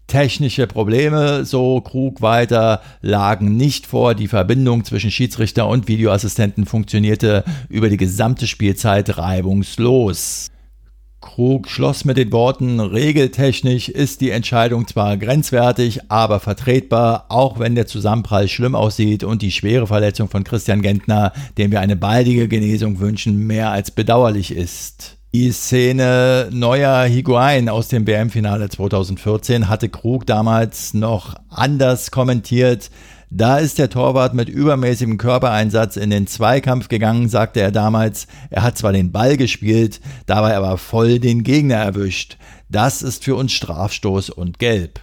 Technische 0.06 0.68
Probleme, 0.68 1.44
so 1.44 1.80
Krug 1.80 2.22
weiter, 2.22 2.80
lagen 3.02 3.56
nicht 3.56 3.88
vor. 3.88 4.14
Die 4.14 4.28
Verbindung 4.28 4.84
zwischen 4.84 5.10
Schiedsrichter 5.10 5.66
und 5.66 5.88
Videoassistenten 5.88 6.64
funktionierte 6.64 7.42
über 7.68 7.88
die 7.88 7.96
gesamte 7.96 8.46
Spielzeit 8.46 9.18
reibungslos. 9.18 10.48
Krug 11.20 11.68
schloss 11.68 12.04
mit 12.04 12.16
den 12.16 12.32
Worten, 12.32 12.78
regeltechnisch 12.78 13.88
ist 13.88 14.20
die 14.20 14.30
Entscheidung 14.30 14.86
zwar 14.86 15.16
grenzwertig, 15.16 16.00
aber 16.08 16.40
vertretbar, 16.40 17.26
auch 17.28 17.58
wenn 17.58 17.74
der 17.74 17.86
Zusammenprall 17.86 18.48
schlimm 18.48 18.74
aussieht 18.74 19.24
und 19.24 19.42
die 19.42 19.50
schwere 19.50 19.86
Verletzung 19.86 20.28
von 20.28 20.44
Christian 20.44 20.82
Gentner, 20.82 21.32
dem 21.58 21.70
wir 21.70 21.80
eine 21.80 21.96
baldige 21.96 22.48
Genesung 22.48 23.00
wünschen, 23.00 23.46
mehr 23.46 23.70
als 23.70 23.90
bedauerlich 23.90 24.54
ist. 24.54 25.16
Die 25.34 25.52
Szene 25.52 26.48
neuer 26.50 27.04
Higuain 27.04 27.68
aus 27.68 27.88
dem 27.88 28.06
WM-Finale 28.06 28.70
2014 28.70 29.68
hatte 29.68 29.90
Krug 29.90 30.24
damals 30.24 30.94
noch 30.94 31.34
anders 31.50 32.10
kommentiert. 32.10 32.90
Da 33.30 33.58
ist 33.58 33.78
der 33.78 33.90
Torwart 33.90 34.34
mit 34.34 34.48
übermäßigem 34.48 35.18
Körpereinsatz 35.18 35.96
in 35.96 36.10
den 36.10 36.26
Zweikampf 36.28 36.88
gegangen, 36.88 37.28
sagte 37.28 37.60
er 37.60 37.72
damals. 37.72 38.28
Er 38.50 38.62
hat 38.62 38.78
zwar 38.78 38.92
den 38.92 39.10
Ball 39.10 39.36
gespielt, 39.36 40.00
dabei 40.26 40.56
aber 40.56 40.78
voll 40.78 41.18
den 41.18 41.42
Gegner 41.42 41.76
erwischt. 41.76 42.36
Das 42.68 43.02
ist 43.02 43.24
für 43.24 43.34
uns 43.34 43.52
Strafstoß 43.52 44.30
und 44.30 44.58
Gelb. 44.58 45.00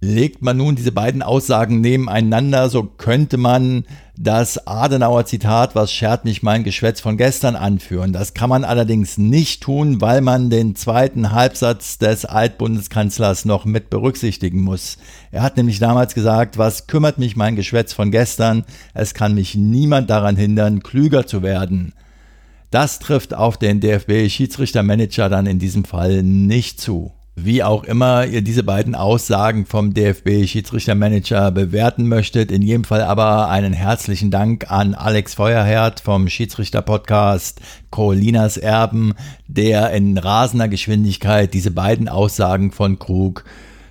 Legt 0.00 0.42
man 0.42 0.58
nun 0.58 0.76
diese 0.76 0.92
beiden 0.92 1.22
Aussagen 1.22 1.80
nebeneinander, 1.80 2.68
so 2.68 2.82
könnte 2.82 3.38
man 3.38 3.86
das 4.18 4.66
Adenauer 4.66 5.24
Zitat, 5.24 5.74
was 5.74 5.90
schert 5.90 6.26
nicht 6.26 6.42
mein 6.42 6.64
Geschwätz 6.64 7.00
von 7.00 7.16
gestern 7.16 7.56
anführen. 7.56 8.12
Das 8.12 8.34
kann 8.34 8.50
man 8.50 8.64
allerdings 8.64 9.16
nicht 9.16 9.62
tun, 9.62 10.02
weil 10.02 10.20
man 10.20 10.50
den 10.50 10.76
zweiten 10.76 11.32
Halbsatz 11.32 11.96
des 11.96 12.26
Altbundeskanzlers 12.26 13.46
noch 13.46 13.64
mit 13.64 13.88
berücksichtigen 13.88 14.60
muss. 14.60 14.98
Er 15.32 15.42
hat 15.42 15.56
nämlich 15.56 15.78
damals 15.78 16.14
gesagt, 16.14 16.58
was 16.58 16.86
kümmert 16.86 17.16
mich 17.16 17.34
mein 17.34 17.56
Geschwätz 17.56 17.94
von 17.94 18.10
gestern? 18.10 18.64
Es 18.92 19.14
kann 19.14 19.34
mich 19.34 19.54
niemand 19.54 20.10
daran 20.10 20.36
hindern, 20.36 20.82
klüger 20.82 21.26
zu 21.26 21.42
werden. 21.42 21.94
Das 22.70 22.98
trifft 22.98 23.32
auf 23.32 23.56
den 23.56 23.80
DFB-Schiedsrichtermanager 23.80 25.30
dann 25.30 25.46
in 25.46 25.58
diesem 25.58 25.84
Fall 25.84 26.22
nicht 26.22 26.82
zu. 26.82 27.15
Wie 27.38 27.62
auch 27.62 27.84
immer 27.84 28.24
ihr 28.24 28.40
diese 28.40 28.62
beiden 28.62 28.94
Aussagen 28.94 29.66
vom 29.66 29.92
DFB-Schiedsrichtermanager 29.92 31.50
bewerten 31.50 32.08
möchtet, 32.08 32.50
in 32.50 32.62
jedem 32.62 32.84
Fall 32.84 33.02
aber 33.02 33.50
einen 33.50 33.74
herzlichen 33.74 34.30
Dank 34.30 34.70
an 34.70 34.94
Alex 34.94 35.34
Feuerherd 35.34 36.00
vom 36.00 36.30
Schiedsrichter-Podcast 36.30 37.60
Colinas 37.90 38.56
Erben, 38.56 39.12
der 39.48 39.90
in 39.90 40.16
rasender 40.16 40.68
Geschwindigkeit 40.68 41.52
diese 41.52 41.72
beiden 41.72 42.08
Aussagen 42.08 42.72
von 42.72 42.98
Krug 42.98 43.44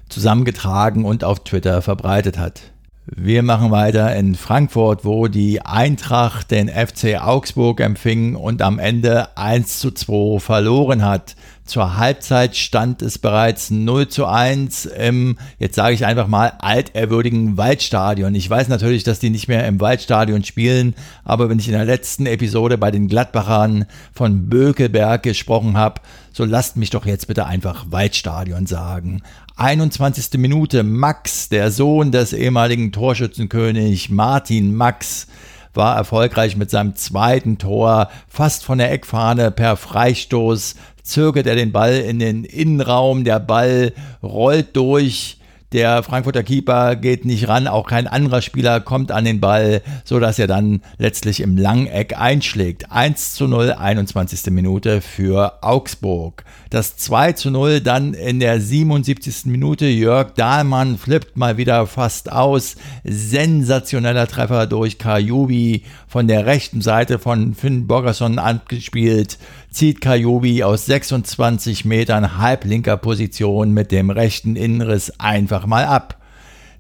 zusammengetragen 0.10 1.06
und 1.06 1.24
auf 1.24 1.44
Twitter 1.44 1.84
verbreitet 1.84 2.40
hat. 2.40 2.72
Wir 3.08 3.44
machen 3.44 3.70
weiter 3.70 4.16
in 4.16 4.34
Frankfurt, 4.34 5.06
wo 5.06 5.28
die 5.28 5.62
Eintracht 5.62 6.50
den 6.50 6.68
FC 6.68 7.22
Augsburg 7.22 7.80
empfing 7.80 8.36
und 8.36 8.64
am 8.64 8.80
Ende 8.80 9.38
1 9.38 9.80
zu 9.80 9.92
2 9.92 10.40
verloren 10.40 11.06
hat. 11.06 11.36
Zur 11.66 11.98
Halbzeit 11.98 12.56
stand 12.56 13.02
es 13.02 13.18
bereits 13.18 13.72
0 13.72 14.08
zu 14.08 14.28
1 14.28 14.86
im, 14.86 15.38
jetzt 15.58 15.74
sage 15.74 15.96
ich 15.96 16.06
einfach 16.06 16.28
mal, 16.28 16.54
altehrwürdigen 16.60 17.58
Waldstadion. 17.58 18.36
Ich 18.36 18.48
weiß 18.48 18.68
natürlich, 18.68 19.04
dass 19.04 19.18
die 19.18 19.32
nicht 19.32 19.48
mehr 19.48 19.66
im 19.68 19.82
Waldstadion 19.82 20.44
spielen, 20.44 20.94
aber 21.24 21.50
wenn 21.50 21.58
ich 21.58 21.68
in 21.68 21.74
der 21.74 21.86
letzten 21.86 22.28
Episode 22.28 22.78
bei 22.78 22.92
den 22.92 23.08
Gladbachern 23.08 23.86
von 24.14 24.48
Bökelberg 24.48 25.24
gesprochen 25.24 25.76
habe, 25.76 26.02
so 26.32 26.46
lasst 26.46 26.78
mich 26.78 26.92
doch 26.92 27.08
jetzt 27.08 27.26
bitte 27.26 27.48
einfach 27.48 27.86
Waldstadion 27.90 28.68
sagen. 28.68 29.24
21. 29.56 30.40
Minute, 30.40 30.84
Max, 30.84 31.50
der 31.50 31.72
Sohn 31.72 32.12
des 32.12 32.34
ehemaligen 32.34 32.92
Torschützenkönig 32.92 34.12
Martin 34.12 34.76
Max, 34.76 35.26
war 35.74 35.96
erfolgreich 35.98 36.56
mit 36.56 36.70
seinem 36.70 36.96
zweiten 36.96 37.58
Tor 37.58 38.10
fast 38.28 38.64
von 38.64 38.78
der 38.78 38.92
Eckfahne 38.92 39.52
per 39.52 39.76
Freistoß 39.78 40.76
zögert 41.06 41.48
er 41.48 41.56
den 41.56 41.72
Ball 41.72 41.96
in 41.96 42.20
den 42.20 42.44
Innenraum, 42.44 43.24
der 43.24 43.40
Ball 43.40 43.94
rollt 44.22 44.76
durch, 44.76 45.38
der 45.76 46.04
Frankfurter 46.04 46.44
Keeper 46.44 46.96
geht 46.96 47.26
nicht 47.26 47.50
ran, 47.50 47.68
auch 47.68 47.86
kein 47.86 48.08
anderer 48.08 48.42
Spieler 48.42 48.80
kommt 48.80 49.12
an 49.12 49.26
den 49.26 49.42
Ball, 49.42 49.82
so 50.06 50.20
dass 50.22 50.40
er 50.40 50.48
dann 50.48 50.82
letztlich 51.00 51.42
im 51.42 51.58
Langeck 51.58 52.18
einschlägt. 52.18 52.92
1 52.94 53.34
zu 53.34 53.46
0, 53.48 53.74
21. 53.74 54.52
Minute 54.52 55.02
für 55.02 55.62
Augsburg. 55.64 56.46
Das 56.70 56.96
2 56.96 57.34
zu 57.34 57.52
0 57.52 57.82
dann 57.82 58.14
in 58.14 58.40
der 58.40 58.62
77. 58.62 59.48
Minute. 59.48 59.86
Jörg 59.88 60.32
Dahlmann 60.36 60.98
flippt 60.98 61.36
mal 61.36 61.58
wieder 61.58 61.88
fast 61.88 62.32
aus. 62.32 62.78
Sensationeller 63.04 64.28
Treffer 64.28 64.68
durch 64.68 64.98
Kajubi 64.98 65.84
von 66.16 66.30
der 66.30 66.46
rechten 66.46 66.80
Seite 66.80 67.20
von 67.20 67.56
Finn 67.56 67.88
Borgerson 67.88 68.40
angespielt 68.40 69.38
zieht 69.70 70.00
Kajobi 70.00 70.64
aus 70.64 70.86
26 70.86 71.84
Metern 71.84 72.38
halblinker 72.38 72.96
Position 72.96 73.74
mit 73.74 73.92
dem 73.92 74.10
rechten 74.10 74.56
Innenriss 74.56 75.12
einfach 75.20 75.66
mal 75.66 75.84
ab. 75.84 76.22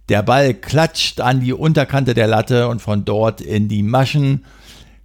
Der 0.07 0.23
Ball 0.23 0.53
klatscht 0.53 1.19
an 1.19 1.41
die 1.41 1.51
Unterkante 1.51 2.13
der 2.13 2.27
Latte 2.27 2.69
und 2.69 2.81
von 2.81 3.03
dort 3.03 3.41
in 3.41 3.67
die 3.67 3.83
Maschen. 3.83 4.45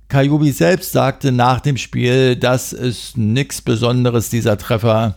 Kajubi 0.06 0.52
selbst 0.52 0.92
sagte 0.92 1.32
nach 1.32 1.58
dem 1.58 1.76
Spiel, 1.76 2.36
das 2.36 2.72
ist 2.72 3.16
nichts 3.16 3.60
Besonderes, 3.60 4.30
dieser 4.30 4.56
Treffer. 4.58 5.16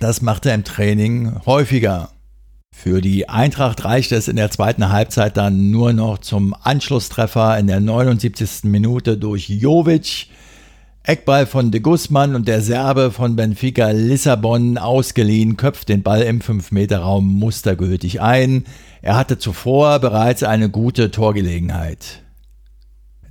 Das 0.00 0.22
macht 0.22 0.44
er 0.46 0.56
im 0.56 0.64
Training 0.64 1.40
häufiger. 1.46 2.10
Für 2.76 3.00
die 3.00 3.30
Eintracht 3.30 3.84
reicht 3.86 4.12
es 4.12 4.28
in 4.28 4.36
der 4.36 4.50
zweiten 4.50 4.90
Halbzeit 4.90 5.38
dann 5.38 5.70
nur 5.70 5.94
noch 5.94 6.18
zum 6.18 6.54
Anschlusstreffer 6.62 7.58
in 7.58 7.66
der 7.66 7.80
79. 7.80 8.64
Minute 8.64 9.16
durch 9.16 9.48
Jovic. 9.48 10.26
Eckball 11.02 11.46
von 11.46 11.70
de 11.70 11.80
Guzman 11.80 12.34
und 12.34 12.48
der 12.48 12.60
Serbe 12.60 13.10
von 13.10 13.36
Benfica 13.36 13.90
Lissabon 13.90 14.76
ausgeliehen, 14.76 15.56
köpft 15.56 15.88
den 15.88 16.02
Ball 16.02 16.22
im 16.22 16.40
5-Meter-Raum 16.40 17.26
mustergültig 17.26 18.20
ein. 18.20 18.64
Er 19.00 19.16
hatte 19.16 19.38
zuvor 19.38 19.98
bereits 19.98 20.42
eine 20.42 20.68
gute 20.68 21.10
Torgelegenheit. 21.10 22.23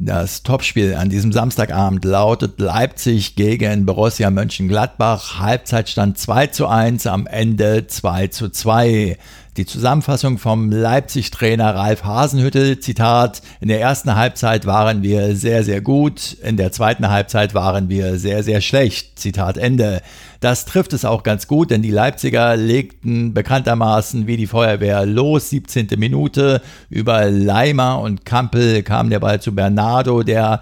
Das 0.06 0.44
Topspiel 0.44 0.96
an 0.96 1.08
diesem 1.08 1.32
Samstagabend 1.32 2.04
lautet 2.04 2.60
Leipzig 2.60 3.38
gegen 3.38 3.86
Borussia 3.86 4.30
Mönchengladbach. 4.30 5.40
Halbzeitstand 5.40 6.18
2 6.18 6.48
zu 6.48 6.68
1, 6.68 7.08
am 7.08 7.26
Ende 7.26 7.88
2 7.88 8.28
zu 8.28 8.50
2. 8.50 9.18
Die 9.56 9.68
Zusammenfassung 9.68 10.40
vom 10.40 10.72
Leipzig-Trainer 10.72 11.76
Ralf 11.76 12.04
Hasenhüttel, 12.04 12.80
Zitat, 12.80 13.44
in 13.62 13.68
der 13.68 13.80
ersten 13.80 14.16
Halbzeit 14.16 14.66
waren 14.66 15.04
wir 15.04 15.36
sehr, 15.36 15.64
sehr 15.64 15.80
gut, 15.80 16.36
in 16.42 16.58
der 16.58 16.72
zweiten 16.72 17.08
Halbzeit 17.08 17.54
waren 17.54 17.88
wir 17.88 18.18
sehr, 18.18 18.42
sehr 18.42 18.62
schlecht, 18.62 19.20
Zitat 19.20 19.58
Ende. 19.58 20.02
Das 20.40 20.66
trifft 20.66 20.92
es 20.94 21.06
auch 21.06 21.22
ganz 21.22 21.46
gut, 21.46 21.70
denn 21.70 21.84
die 21.84 21.92
Leipziger 21.92 22.56
legten 22.56 23.36
bekanntermaßen 23.36 24.26
wie 24.26 24.38
die 24.38 24.48
Feuerwehr 24.48 25.06
los, 25.06 25.52
17. 25.52 25.88
Minute, 25.98 26.64
über 26.90 27.30
Leimer 27.30 28.00
und 28.00 28.26
Kampel 28.26 28.82
kam 28.82 29.12
der 29.12 29.20
Ball 29.20 29.40
zu 29.40 29.54
Bernardo, 29.54 30.24
der 30.24 30.62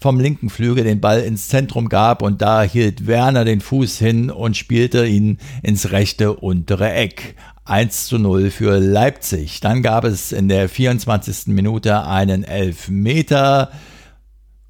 vom 0.00 0.18
linken 0.18 0.48
Flügel 0.48 0.84
den 0.84 1.00
Ball 1.00 1.20
ins 1.20 1.48
Zentrum 1.48 1.90
gab 1.90 2.22
und 2.22 2.40
da 2.40 2.62
hielt 2.62 3.06
Werner 3.06 3.44
den 3.44 3.60
Fuß 3.60 3.98
hin 3.98 4.30
und 4.30 4.56
spielte 4.56 5.04
ihn 5.04 5.36
ins 5.62 5.92
rechte 5.92 6.32
untere 6.32 6.90
Eck. 6.90 7.34
1 7.70 8.06
zu 8.06 8.18
0 8.18 8.50
für 8.50 8.80
Leipzig. 8.80 9.60
Dann 9.60 9.80
gab 9.80 10.02
es 10.02 10.32
in 10.32 10.48
der 10.48 10.68
24. 10.68 11.46
Minute 11.54 12.04
einen 12.04 12.42
Elfmeter. 12.42 13.70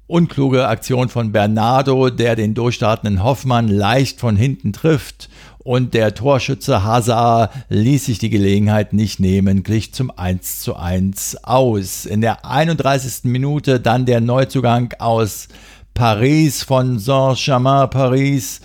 Unkluge 0.05 0.67
Aktion 0.67 1.09
von 1.09 1.31
Bernardo, 1.31 2.11
der 2.11 2.35
den 2.35 2.53
durchstartenden 2.53 3.23
Hoffmann 3.23 3.69
leicht 3.69 4.19
von 4.19 4.35
hinten 4.35 4.71
trifft. 4.71 5.29
Und 5.57 5.95
der 5.95 6.13
Torschütze 6.13 6.83
Hazard 6.83 7.51
ließ 7.69 8.05
sich 8.05 8.19
die 8.19 8.29
Gelegenheit 8.29 8.93
nicht 8.93 9.19
nehmen, 9.19 9.63
glich 9.63 9.95
zum 9.95 10.11
1 10.15 10.59
zu 10.59 10.75
1 10.75 11.43
aus. 11.43 12.05
In 12.05 12.21
der 12.21 12.45
31. 12.45 13.23
Minute 13.23 13.79
dann 13.79 14.05
der 14.05 14.21
Neuzugang 14.21 14.93
aus 14.99 15.47
Paris 15.95 16.61
von 16.61 16.99
Saint-Germain 16.99 17.89
Paris 17.89 18.61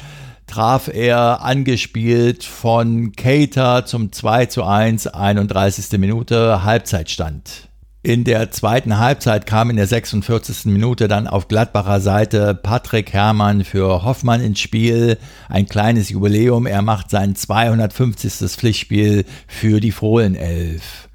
traf 0.46 0.88
er 0.88 1.42
angespielt 1.42 2.44
von 2.44 3.12
Keita 3.12 3.84
zum 3.84 4.12
2 4.12 4.46
zu 4.46 4.64
1, 4.64 5.08
31. 5.08 5.98
Minute 5.98 6.64
Halbzeitstand. 6.64 7.68
In 8.06 8.22
der 8.22 8.52
zweiten 8.52 8.98
Halbzeit 8.98 9.46
kam 9.46 9.68
in 9.68 9.74
der 9.74 9.88
46. 9.88 10.66
Minute 10.66 11.08
dann 11.08 11.26
auf 11.26 11.48
Gladbacher 11.48 12.00
Seite 12.00 12.54
Patrick 12.54 13.12
Herrmann 13.12 13.64
für 13.64 14.04
Hoffmann 14.04 14.40
ins 14.40 14.60
Spiel. 14.60 15.18
Ein 15.48 15.66
kleines 15.66 16.10
Jubiläum. 16.10 16.66
Er 16.66 16.82
macht 16.82 17.10
sein 17.10 17.34
250. 17.34 18.48
Pflichtspiel 18.48 19.24
für 19.48 19.80
die 19.80 19.90
Fohlenelf. 19.90 21.08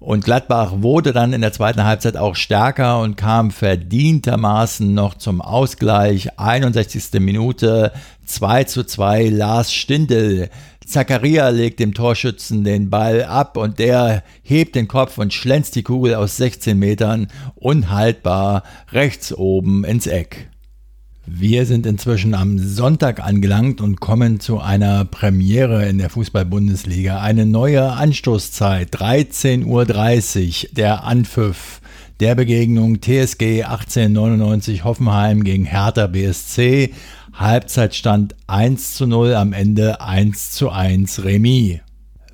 Und 0.00 0.24
Gladbach 0.24 0.74
wurde 0.76 1.12
dann 1.12 1.32
in 1.32 1.40
der 1.40 1.52
zweiten 1.52 1.82
Halbzeit 1.84 2.16
auch 2.16 2.36
stärker 2.36 3.00
und 3.00 3.16
kam 3.16 3.50
verdientermaßen 3.50 4.94
noch 4.94 5.14
zum 5.14 5.40
Ausgleich. 5.40 6.38
61. 6.38 7.20
Minute 7.20 7.92
2 8.24 8.64
zu 8.64 8.84
2 8.84 9.28
Lars 9.28 9.72
Stindl. 9.72 10.50
Zakaria 10.86 11.48
legt 11.48 11.80
dem 11.80 11.94
Torschützen 11.94 12.64
den 12.64 12.90
Ball 12.90 13.24
ab 13.24 13.56
und 13.56 13.78
der 13.78 14.22
hebt 14.42 14.76
den 14.76 14.88
Kopf 14.88 15.18
und 15.18 15.34
schlänzt 15.34 15.74
die 15.74 15.82
Kugel 15.82 16.14
aus 16.14 16.36
16 16.36 16.78
Metern 16.78 17.26
unhaltbar 17.56 18.62
rechts 18.92 19.34
oben 19.34 19.84
ins 19.84 20.06
Eck. 20.06 20.48
Wir 21.30 21.66
sind 21.66 21.84
inzwischen 21.84 22.32
am 22.32 22.58
Sonntag 22.58 23.20
angelangt 23.20 23.82
und 23.82 24.00
kommen 24.00 24.40
zu 24.40 24.60
einer 24.60 25.04
Premiere 25.04 25.86
in 25.86 25.98
der 25.98 26.08
Fußball-Bundesliga. 26.08 27.20
Eine 27.20 27.44
neue 27.44 27.92
Anstoßzeit, 27.92 28.94
13.30 28.94 29.66
Uhr, 29.66 30.68
der 30.72 31.04
Anpfiff 31.04 31.82
der 32.18 32.34
Begegnung 32.34 33.02
TSG 33.02 33.64
1899 33.64 34.84
Hoffenheim 34.84 35.44
gegen 35.44 35.66
Hertha 35.66 36.06
BSC. 36.06 36.94
Halbzeitstand 37.34 38.34
1 38.46 38.94
zu 38.94 39.06
0, 39.06 39.34
am 39.34 39.52
Ende 39.52 40.00
1 40.00 40.52
zu 40.52 40.70
1 40.70 41.24
Remis. 41.24 41.80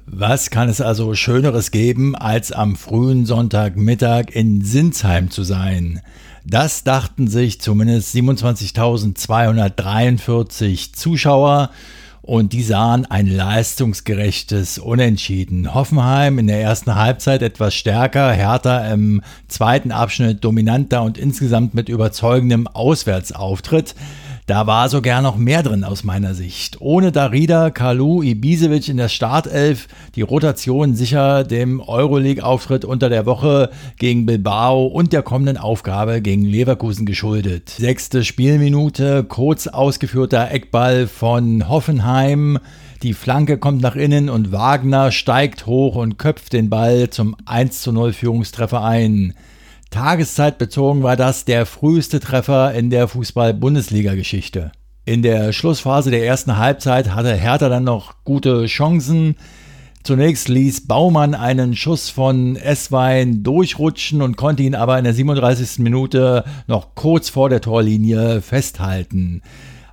Was 0.07 0.51
kann 0.51 0.69
es 0.69 0.81
also 0.81 1.15
Schöneres 1.15 1.73
geben, 1.73 2.15
als 2.15 2.53
am 2.53 2.77
frühen 2.77 3.27
Sonntagmittag 3.27 4.27
in 4.31 4.63
Sinsheim 4.63 5.31
zu 5.31 5.43
sein? 5.43 6.01
Das 6.47 6.85
dachten 6.85 7.27
sich 7.27 7.59
zumindest 7.63 8.15
27.243 8.15 10.93
Zuschauer 10.93 11.71
und 12.21 12.53
die 12.53 12.63
sahen 12.63 13.07
ein 13.07 13.27
leistungsgerechtes 13.27 14.79
Unentschieden. 14.79 15.75
Hoffenheim 15.75 16.39
in 16.39 16.47
der 16.47 16.61
ersten 16.61 16.97
Halbzeit 16.97 17.41
etwas 17.41 17.75
stärker, 17.75 18.31
Hertha 18.31 18.93
im 18.93 19.23
zweiten 19.49 19.91
Abschnitt 19.91 20.45
dominanter 20.45 21.03
und 21.03 21.17
insgesamt 21.17 21.73
mit 21.73 21.89
überzeugendem 21.89 22.67
Auswärtsauftritt. 22.67 23.95
Da 24.47 24.67
war 24.67 24.91
sogar 24.91 25.23
noch 25.23 25.39
mehr 25.39 25.63
drin 25.63 25.85
aus 25.85 26.05
meiner 26.05 26.35
Sicht. 26.35 26.83
Ohne 26.83 27.13
Darida, 27.13 27.71
Kalu, 27.71 28.23
Ibisevic 28.23 28.91
in 28.91 28.99
der 28.99 29.09
Startelf, 29.09 29.89
die 30.17 30.21
Rotation 30.21 30.95
sicher 30.95 31.45
dem 31.45 31.81
Euroleague-Auftritt 31.81 32.85
unter 32.85 33.09
der 33.09 33.25
Woche 33.25 33.71
gegen 33.97 34.27
Bilbao 34.27 34.85
und 34.85 35.15
der 35.15 35.23
kommenden 35.23 35.57
Aufgabe 35.57 36.21
gegen 36.21 36.45
Leverkusen 36.45 37.07
geschuldet. 37.07 37.71
Sechste 37.71 38.23
Spielminute, 38.23 39.25
kurz 39.25 39.67
ausgeführter 39.67 40.51
Eckball 40.51 41.07
von 41.07 41.71
Hoffenheim. 41.71 42.59
Die 43.03 43.15
Flanke 43.15 43.57
kommt 43.57 43.81
nach 43.81 43.97
innen 43.97 44.29
und 44.29 44.53
Wagner 44.53 45.11
steigt 45.11 45.65
hoch 45.65 45.97
und 45.97 46.19
köpft 46.19 46.53
den 46.53 46.69
Ball 46.69 47.09
zum 47.09 47.35
1 47.47 47.81
zu 47.81 47.93
0 47.93 48.13
Führungstreffer 48.13 48.85
ein. 48.85 49.33
Tageszeit 49.95 50.59
bezogen 50.59 51.05
war 51.05 51.15
das 51.15 51.45
der 51.45 51.67
früheste 51.67 52.19
Treffer 52.19 52.75
in 52.75 52.91
der 52.91 53.07
Fußball-Bundesliga-Geschichte. 53.07 54.73
In 55.05 55.23
der 55.23 55.53
Schlussphase 55.53 56.11
der 56.11 56.27
ersten 56.27 56.57
Halbzeit 56.57 57.15
hatte 57.15 57.33
Hertha 57.33 57.69
dann 57.69 57.85
noch 57.85 58.15
gute 58.25 58.67
Chancen. 58.67 59.37
Zunächst 60.03 60.49
ließ 60.49 60.89
Baumann 60.89 61.37
einen 61.37 61.77
Schuss 61.77 62.11
von 62.11 62.57
Esswein 62.57 63.45
durchrutschen 63.45 64.21
und 64.21 64.37
konnte 64.37 64.65
ihn 64.65 64.75
aber 64.75 64.99
in 64.99 65.05
der 65.05 65.15
37. 65.15 65.79
Minute 65.79 66.43
noch 66.67 66.97
kurz 66.97 67.29
vor 67.29 67.49
der 67.49 67.61
Torlinie 67.61 68.43
festhalten. 68.43 69.43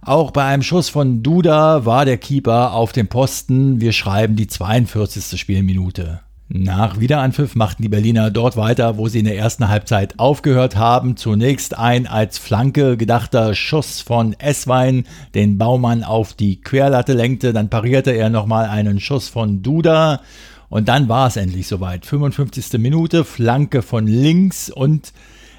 Auch 0.02 0.32
bei 0.32 0.46
einem 0.46 0.64
Schuss 0.64 0.90
von 0.90 1.22
Duda 1.22 1.86
war 1.86 2.06
der 2.06 2.18
Keeper 2.18 2.74
auf 2.74 2.92
dem 2.92 3.08
Posten. 3.08 3.80
Wir 3.80 3.92
schreiben 3.92 4.36
die 4.36 4.48
42. 4.48 5.40
Spielminute. 5.40 6.22
Nach 6.54 7.00
Wiederanpfiff 7.00 7.56
machten 7.56 7.82
die 7.82 7.88
Berliner 7.88 8.30
dort 8.30 8.58
weiter, 8.58 8.98
wo 8.98 9.08
sie 9.08 9.20
in 9.20 9.26
der 9.26 9.38
ersten 9.38 9.70
Halbzeit 9.70 10.20
aufgehört 10.20 10.76
haben. 10.76 11.16
Zunächst 11.16 11.78
ein 11.78 12.08
als 12.08 12.40
Flanke 12.40 12.98
gedachter 12.98 13.56
Schuss 13.56 14.02
von 14.02 14.34
Esswein, 14.38 15.06
den 15.34 15.58
Baumann 15.58 16.04
auf 16.04 16.34
die 16.34 16.60
Querlatte 16.60 17.14
lenkte. 17.14 17.54
Dann 17.54 17.70
parierte 17.70 18.12
er 18.12 18.30
nochmal 18.30 18.66
einen 18.66 19.00
Schuss 19.00 19.30
von 19.30 19.64
Duda. 19.64 20.24
Und 20.68 20.90
dann 20.90 21.08
war 21.08 21.28
es 21.28 21.38
endlich 21.38 21.68
soweit. 21.68 22.06
55. 22.06 22.78
Minute, 22.80 23.24
Flanke 23.24 23.82
von 23.82 24.06
links 24.06 24.70
und 24.70 25.14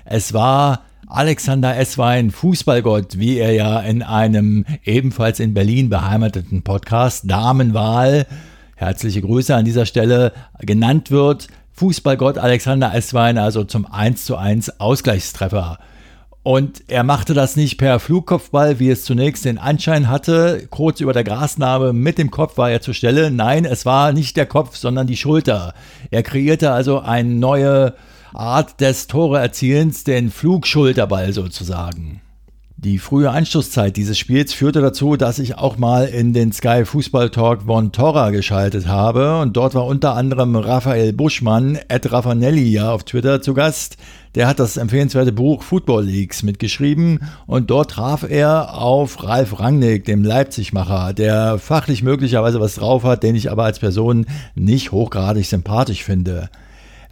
es 0.05 0.35
war 0.35 0.83
Alexander 1.07 1.75
Esswein, 1.75 2.31
Fußballgott, 2.31 3.19
wie 3.19 3.39
er 3.39 3.53
ja 3.53 3.81
in 3.81 4.03
einem 4.03 4.67
ebenfalls 4.85 5.41
in 5.41 5.55
Berlin 5.55 5.89
beheimateten 5.89 6.61
Podcast 6.63 7.31
Damenwahl 7.31 8.27
herzliche 8.85 9.23
Grüße 9.23 9.55
an 9.55 9.65
dieser 9.65 9.87
Stelle 9.87 10.33
genannt 10.61 11.11
wird. 11.11 11.49
Fußballgott 11.73 12.39
Alexander 12.39 12.95
Esswein 12.95 13.39
also 13.39 13.65
zum 13.65 13.87
1 13.87 14.25
zu 14.25 14.37
1 14.37 14.81
Ausgleichstreffer. 14.81 15.79
Und 16.45 16.83
er 16.89 17.05
machte 17.05 17.35
das 17.35 17.55
nicht 17.55 17.79
per 17.79 18.01
Flugkopfball, 18.01 18.81
wie 18.81 18.91
es 18.91 19.05
zunächst 19.05 19.45
den 19.45 19.59
Anschein 19.59 20.09
hatte. 20.09 20.67
Kurz 20.71 21.01
über 21.01 21.13
der 21.13 21.23
Grasnarbe 21.23 21.93
mit 21.93 22.19
dem 22.19 22.33
Kopf 22.33 22.59
war 22.59 22.71
er 22.71 22.81
zur 22.81 22.95
Stelle. 22.95 23.31
Nein, 23.31 23.65
es 23.65 23.87
war 23.87 24.13
nicht 24.13 24.37
der 24.37 24.47
Kopf, 24.47 24.77
sondern 24.77 25.07
die 25.07 25.17
Schulter. 25.17 25.73
Er 26.11 26.25
kreierte 26.25 26.73
also 26.73 26.99
eine 26.99 27.29
neue 27.29 27.95
Art 28.35 28.81
des 28.81 29.07
Toreerzielens, 29.07 30.03
den 30.03 30.31
Flugschulterball 30.31 31.33
sozusagen. 31.33 32.22
Die 32.85 32.99
frühe 32.99 33.31
Anschlusszeit 33.31 33.97
dieses 33.97 34.19
Spiels 34.19 34.53
führte 34.53 34.81
dazu, 34.81 35.15
dass 35.15 35.39
ich 35.39 35.57
auch 35.57 35.79
mal 35.79 36.07
in 36.07 36.33
den 36.33 36.51
Sky 36.51 36.85
Fußball 36.85 37.31
Talk 37.31 37.63
von 37.67 37.93
Torra 37.93 38.31
geschaltet 38.31 38.89
habe 38.89 39.39
und 39.39 39.57
dort 39.57 39.77
war 39.77 39.87
unter 39.87 40.17
anderem 40.17 40.57
Raphael 40.57 41.13
Buschmann, 41.13 41.79
Ed 41.87 42.11
Raffanelli 42.11 42.69
ja 42.73 42.91
auf 42.91 43.05
Twitter 43.05 43.41
zu 43.41 43.55
Gast. 43.55 43.99
Der 44.35 44.49
hat 44.49 44.59
das 44.59 44.79
empfehlenswerte 44.79 45.31
Buch 45.31 45.63
Football 45.63 46.07
Leagues 46.07 46.43
mitgeschrieben 46.43 47.21
und 47.47 47.71
dort 47.71 47.93
traf 47.93 48.29
er 48.29 48.75
auf 48.77 49.23
Ralf 49.23 49.61
Rangnick, 49.61 50.05
dem 50.05 50.25
Leipzigmacher, 50.25 51.13
der 51.13 51.59
fachlich 51.59 52.03
möglicherweise 52.03 52.59
was 52.59 52.75
drauf 52.75 53.05
hat, 53.05 53.23
den 53.23 53.37
ich 53.37 53.49
aber 53.53 53.63
als 53.63 53.79
Person 53.79 54.27
nicht 54.57 54.91
hochgradig 54.91 55.47
sympathisch 55.47 56.03
finde. 56.03 56.51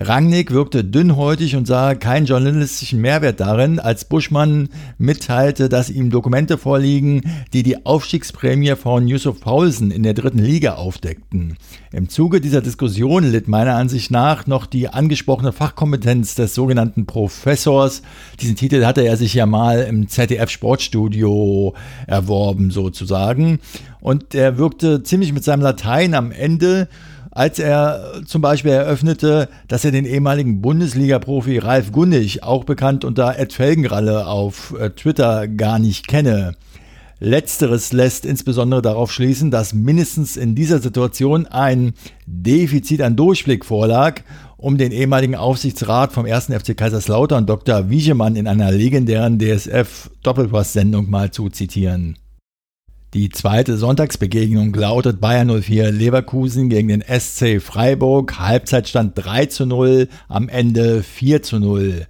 Rangnick 0.02 0.50
wirkte 0.50 0.82
dünnhäutig 0.82 1.56
und 1.56 1.66
sah 1.66 1.94
keinen 1.94 2.24
journalistischen 2.24 3.02
Mehrwert 3.02 3.38
darin, 3.38 3.78
als 3.78 4.06
Buschmann 4.06 4.70
mitteilte, 4.96 5.68
dass 5.68 5.90
ihm 5.90 6.08
Dokumente 6.08 6.56
vorliegen, 6.56 7.20
die 7.52 7.62
die 7.62 7.84
Aufstiegsprämie 7.84 8.76
von 8.76 9.06
Yusuf 9.06 9.40
Paulsen 9.40 9.90
in 9.90 10.02
der 10.02 10.14
dritten 10.14 10.38
Liga 10.38 10.76
aufdeckten. 10.76 11.58
Im 11.92 12.08
Zuge 12.08 12.40
dieser 12.40 12.62
Diskussion 12.62 13.30
litt 13.30 13.46
meiner 13.46 13.74
Ansicht 13.74 14.10
nach 14.10 14.46
noch 14.46 14.64
die 14.64 14.88
angesprochene 14.88 15.52
Fachkompetenz 15.52 16.34
des 16.34 16.54
sogenannten 16.54 17.04
Professors. 17.04 18.00
Diesen 18.40 18.56
Titel 18.56 18.86
hatte 18.86 19.02
er 19.02 19.18
sich 19.18 19.34
ja 19.34 19.44
mal 19.44 19.82
im 19.82 20.08
ZDF 20.08 20.48
Sportstudio 20.48 21.74
erworben 22.06 22.70
sozusagen. 22.70 23.58
Und 24.00 24.34
er 24.34 24.56
wirkte 24.56 25.02
ziemlich 25.02 25.34
mit 25.34 25.44
seinem 25.44 25.60
Latein 25.60 26.14
am 26.14 26.32
Ende 26.32 26.88
als 27.30 27.58
er 27.58 28.22
zum 28.26 28.42
Beispiel 28.42 28.72
eröffnete, 28.72 29.48
dass 29.68 29.84
er 29.84 29.92
den 29.92 30.04
ehemaligen 30.04 30.60
Bundesliga-Profi 30.60 31.58
Ralf 31.58 31.92
Gunnig, 31.92 32.42
auch 32.42 32.64
bekannt 32.64 33.04
unter 33.04 33.38
Ed 33.38 33.52
Felgenralle 33.52 34.26
auf 34.26 34.74
äh, 34.78 34.90
Twitter, 34.90 35.46
gar 35.46 35.78
nicht 35.78 36.08
kenne. 36.08 36.54
Letzteres 37.22 37.92
lässt 37.92 38.24
insbesondere 38.24 38.80
darauf 38.80 39.12
schließen, 39.12 39.50
dass 39.50 39.74
mindestens 39.74 40.38
in 40.38 40.54
dieser 40.54 40.78
Situation 40.80 41.46
ein 41.46 41.92
Defizit 42.26 43.02
an 43.02 43.14
Durchblick 43.14 43.66
vorlag, 43.66 44.22
um 44.56 44.78
den 44.78 44.90
ehemaligen 44.90 45.34
Aufsichtsrat 45.36 46.12
vom 46.12 46.24
1. 46.24 46.46
FC 46.46 46.74
Kaiserslautern 46.74 47.46
Dr. 47.46 47.90
Wiegemann 47.90 48.36
in 48.36 48.48
einer 48.48 48.72
legendären 48.72 49.38
DSF-Doppelpass-Sendung 49.38 51.10
mal 51.10 51.30
zu 51.30 51.50
zitieren. 51.50 52.16
Die 53.12 53.28
zweite 53.28 53.76
Sonntagsbegegnung 53.76 54.72
lautet 54.72 55.20
Bayern 55.20 55.48
04 55.62 55.90
Leverkusen 55.90 56.68
gegen 56.68 56.86
den 56.86 57.02
SC 57.02 57.60
Freiburg. 57.60 58.38
Halbzeitstand 58.38 59.14
3 59.16 59.46
zu 59.46 59.66
0, 59.66 60.06
am 60.28 60.48
Ende 60.48 61.02
4 61.02 61.42
zu 61.42 61.58
0. 61.58 62.06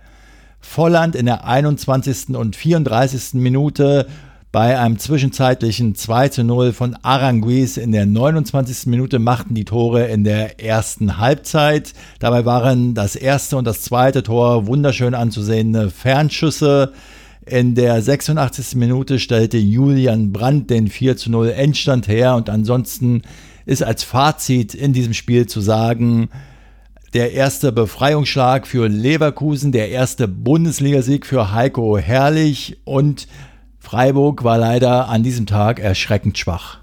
Volland 0.60 1.16
in 1.16 1.24
der 1.24 1.46
21. 1.46 2.36
und 2.36 2.54
34. 2.54 3.32
Minute 3.40 4.08
bei 4.52 4.78
einem 4.78 4.98
zwischenzeitlichen 4.98 5.94
2 5.94 6.28
zu 6.28 6.44
0 6.44 6.74
von 6.74 6.94
Aranguiz 7.00 7.78
in 7.78 7.92
der 7.92 8.04
29. 8.04 8.84
Minute 8.88 9.18
machten 9.18 9.54
die 9.54 9.64
Tore 9.64 10.08
in 10.08 10.22
der 10.22 10.62
ersten 10.62 11.16
Halbzeit. 11.16 11.94
Dabei 12.18 12.44
waren 12.44 12.92
das 12.92 13.16
erste 13.16 13.56
und 13.56 13.64
das 13.64 13.80
zweite 13.80 14.22
Tor 14.22 14.66
wunderschön 14.66 15.14
anzusehende 15.14 15.88
Fernschüsse. 15.88 16.92
In 17.50 17.74
der 17.74 18.00
86. 18.00 18.76
Minute 18.76 19.18
stellte 19.18 19.58
Julian 19.58 20.30
Brandt 20.30 20.70
den 20.70 20.86
4 20.86 21.16
zu 21.16 21.32
0 21.32 21.48
Endstand 21.50 22.06
her 22.06 22.36
und 22.36 22.48
ansonsten 22.48 23.22
ist 23.66 23.82
als 23.82 24.04
Fazit 24.04 24.72
in 24.72 24.92
diesem 24.92 25.14
Spiel 25.14 25.46
zu 25.46 25.60
sagen, 25.60 26.28
der 27.12 27.32
erste 27.32 27.72
Befreiungsschlag 27.72 28.68
für 28.68 28.86
Leverkusen, 28.88 29.72
der 29.72 29.88
erste 29.88 30.28
Bundesligasieg 30.28 31.26
für 31.26 31.50
Heiko 31.50 31.98
Herrlich 31.98 32.78
und 32.84 33.26
Freiburg 33.80 34.44
war 34.44 34.58
leider 34.58 35.08
an 35.08 35.24
diesem 35.24 35.46
Tag 35.46 35.80
erschreckend 35.80 36.38
schwach. 36.38 36.79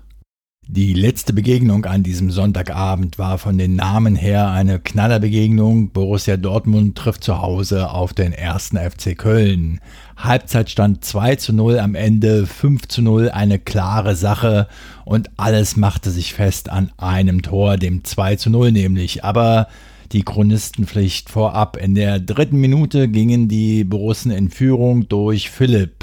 Die 0.70 0.94
letzte 0.94 1.32
Begegnung 1.32 1.86
an 1.86 2.04
diesem 2.04 2.30
Sonntagabend 2.30 3.18
war 3.18 3.38
von 3.38 3.58
den 3.58 3.78
Namen 3.78 4.18
her 4.18 4.50
eine 4.50 4.82
Knallerbegegnung. 4.82 5.92
Borussia 5.92 6.36
Dortmund 6.36 6.98
trifft 6.98 7.24
zu 7.24 7.42
Hause 7.42 7.90
auf 7.90 8.12
den 8.12 8.34
ersten 8.34 8.76
FC 8.76 9.18
Köln. 9.18 9.80
Halbzeitstand 10.18 11.06
2 11.06 11.38
zu 11.38 11.54
0, 11.54 11.80
am 11.80 11.96
Ende 11.96 12.46
5 12.46 12.90
zu 12.90 13.02
0, 13.02 13.30
eine 13.30 13.60
klare 13.60 14.18
Sache 14.18 14.68
und 15.06 15.30
alles 15.38 15.78
machte 15.78 16.12
sich 16.12 16.34
fest 16.34 16.70
an 16.70 16.92
einem 16.98 17.44
Tor, 17.44 17.78
dem 17.78 18.04
2 18.04 18.36
zu 18.36 18.50
0 18.50 18.74
nämlich. 18.74 19.24
Aber 19.24 19.70
die 20.12 20.24
Chronistenpflicht 20.24 21.30
vorab. 21.30 21.78
In 21.78 21.96
der 21.96 22.20
dritten 22.20 22.58
Minute 22.58 23.08
gingen 23.08 23.48
die 23.48 23.86
Borussen 23.86 24.32
in 24.32 24.50
Führung 24.50 25.08
durch 25.08 25.50
Philipp. 25.50 25.97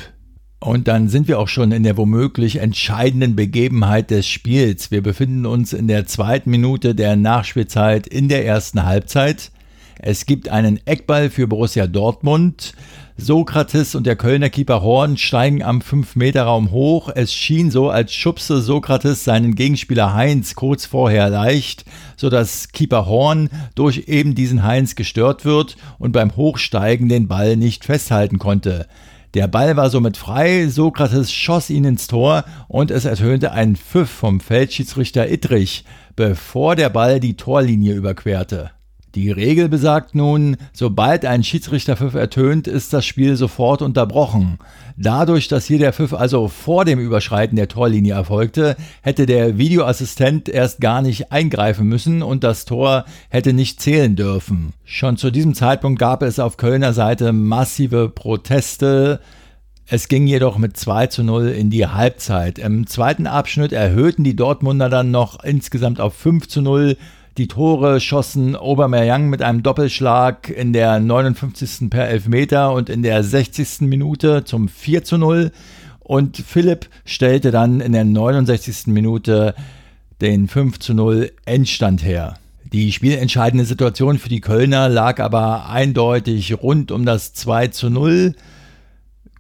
Und 0.65 0.89
dann 0.89 1.11
sind 1.11 1.29
wir 1.29 1.39
auch 1.41 1.49
schon 1.49 1.73
in 1.73 1.83
der 1.83 1.99
womöglich 1.99 2.57
entscheidenden 2.57 3.37
Begebenheit 3.37 4.11
des 4.11 4.27
Spiels. 4.27 4.91
Wir 4.91 5.03
befinden 5.03 5.45
uns 5.45 5.75
in 5.75 5.89
der 5.89 6.07
zweiten 6.07 6.51
Minute 6.51 6.95
der 6.95 7.17
Nachspielzeit 7.17 8.07
in 8.07 8.31
der 8.31 8.47
ersten 8.47 8.87
Halbzeit. 8.87 9.51
Es 9.99 10.25
gibt 10.25 10.49
einen 10.49 10.81
Eckball 10.87 11.29
für 11.29 11.47
Borussia 11.47 11.87
Dortmund. 11.87 12.73
Sokrates 13.19 13.95
und 13.95 14.07
der 14.07 14.17
Kölner 14.17 14.49
Keeper 14.49 14.81
Horn 14.81 15.19
steigen 15.19 15.63
am 15.63 15.81
5-Meter-Raum 15.81 16.71
hoch. 16.71 17.11
Es 17.15 17.35
schien 17.35 17.71
so, 17.71 17.91
als 17.91 18.15
schubse 18.15 18.63
Sokrates 18.63 19.23
seinen 19.23 19.57
Gegenspieler 19.57 20.15
Heinz 20.15 20.55
kurz 20.55 20.87
vorher 20.87 21.29
leicht, 21.29 21.85
sodass 22.17 22.73
Keeper 22.73 23.05
Horn 23.05 23.51
durch 23.75 24.05
eben 24.09 24.35
diesen 24.35 24.63
Heinz 24.63 24.95
gestört 24.95 25.45
wird 25.45 25.77
und 25.99 26.13
beim 26.13 26.35
Hochsteigen 26.37 27.11
den 27.11 27.29
Ball 27.29 27.59
nicht 27.59 27.85
festhalten 27.85 28.39
konnte. 28.39 28.87
Der 29.35 29.49
Ball 29.49 29.77
war 29.77 29.91
somit 29.91 30.17
frei, 30.17 30.69
Sokrates 30.69 31.33
schoss 31.33 31.69
ihn 31.69 31.85
ins 31.85 32.07
Tor 32.07 32.45
und 32.69 32.93
es 32.93 33.05
ertönte 33.05 33.51
ein 33.51 33.75
Pfiff 33.75 34.09
vom 34.09 34.39
Feldschiedsrichter 34.39 35.29
Ittrich, 35.29 35.85
bevor 36.15 36.77
der 36.77 36.89
Ball 36.89 37.19
die 37.19 37.37
Torlinie 37.37 37.95
überquerte. 37.95 38.71
Die 39.15 39.31
Regel 39.31 39.69
besagt 39.69 40.17
nun, 40.17 40.57
sobald 40.73 41.25
ein 41.25 41.45
Schiedsrichterpfiff 41.45 42.15
ertönt, 42.15 42.67
ist 42.67 42.93
das 42.93 43.07
Spiel 43.07 43.37
sofort 43.37 43.81
unterbrochen. 43.81 44.59
Dadurch, 44.97 45.47
dass 45.47 45.67
hier 45.67 45.79
der 45.79 45.93
Pfiff 45.93 46.13
also 46.13 46.49
vor 46.49 46.85
dem 46.85 46.99
Überschreiten 46.99 47.55
der 47.55 47.69
Torlinie 47.69 48.15
erfolgte, 48.15 48.75
hätte 49.03 49.27
der 49.27 49.57
Videoassistent 49.57 50.49
erst 50.49 50.81
gar 50.81 51.01
nicht 51.01 51.31
eingreifen 51.31 51.87
müssen 51.87 52.23
und 52.23 52.43
das 52.43 52.65
Tor 52.65 53.05
hätte 53.29 53.53
nicht 53.53 53.81
zählen 53.81 54.17
dürfen. 54.17 54.73
Schon 54.85 55.17
zu 55.17 55.31
diesem 55.31 55.55
Zeitpunkt 55.55 56.01
gab 56.01 56.23
es 56.23 56.41
auf 56.41 56.57
Kölner 56.57 56.93
Seite 56.93 57.33
massive 57.33 58.09
Proteste. 58.09 59.21
Es 59.87 60.09
ging 60.09 60.27
jedoch 60.27 60.59
mit 60.59 60.77
2 60.77 61.07
zu 61.09 61.23
0 61.23 61.49
in 61.49 61.71
die 61.71 61.87
Halbzeit. 61.87 62.59
Im 62.59 62.89
zweiten 62.89 63.29
Abschnitt 63.29 63.73
erhöhten 63.73 64.25
die 64.25 64.35
Dortmunder 64.35 64.89
dann 64.89 65.13
noch 65.13 65.45
insgesamt 65.45 66.01
auf 66.01 66.15
5 66.15 66.49
zu 66.49 66.63
0 66.63 66.97
die 67.37 67.49
Tore 67.49 68.01
schossen 68.01 68.55
Aubameyang 68.55 69.29
mit 69.29 69.43
einem 69.43 69.65
Doppelschlag 69.65 70.49
in 70.51 70.73
der 70.73 71.01
59. 71.01 71.91
per 71.91 72.09
Elfmeter 72.09 72.73
und 72.73 72.89
in 72.89 73.03
der 73.03 73.25
60. 73.25 73.81
Minute 73.81 74.45
zum 74.45 74.69
4 74.69 75.03
zu 75.03 75.19
0. 75.19 75.51
Und 75.99 76.37
Philipp 76.37 76.89
stellte 77.05 77.51
dann 77.51 77.81
in 77.81 77.93
der 77.93 78.05
69. 78.05 78.87
Minute 78.89 79.55
den 80.21 80.47
5 80.47 80.79
zu 80.79 80.95
0 80.95 81.33
Endstand 81.45 82.05
her. 82.05 82.35
Die 82.73 82.93
spielentscheidende 82.93 83.65
Situation 83.65 84.19
für 84.19 84.29
die 84.29 84.41
Kölner 84.41 84.89
lag 84.89 85.21
aber 85.21 85.69
eindeutig 85.69 86.63
rund 86.63 86.93
um 86.93 87.05
das 87.05 87.33
2 87.35 87.69
zu 87.69 87.91
0. 87.91 88.35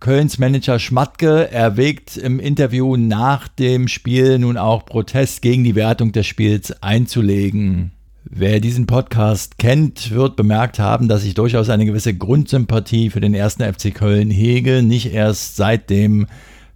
Kölns 0.05 0.39
Manager 0.39 0.79
Schmatke 0.79 1.51
erwägt 1.51 2.19
im 2.19 2.39
Interview 2.39 2.95
nach 2.95 3.49
dem 3.49 3.89
Spiel 3.89 4.39
nun 4.39 4.59
auch 4.59 4.85
Protest 4.85 5.41
gegen 5.41 5.65
die 5.65 5.77
Wertung 5.77 6.13
des 6.13 6.27
Spiels 6.27 6.83
einzulegen. 6.83 7.91
Wer 8.25 8.61
diesen 8.61 8.85
Podcast 8.85 9.57
kennt, 9.57 10.11
wird 10.11 10.37
bemerkt 10.37 10.79
haben, 10.79 11.09
dass 11.09 11.25
ich 11.25 11.33
durchaus 11.33 11.71
eine 11.71 11.87
gewisse 11.87 12.13
Grundsympathie 12.13 13.09
für 13.09 13.23
den 13.23 13.33
ersten 13.33 13.63
FC 13.63 13.95
Köln 13.95 14.31
hege, 14.31 14.83
nicht 14.83 15.11
erst 15.11 15.57
seit 15.57 15.89
dem 15.89 16.27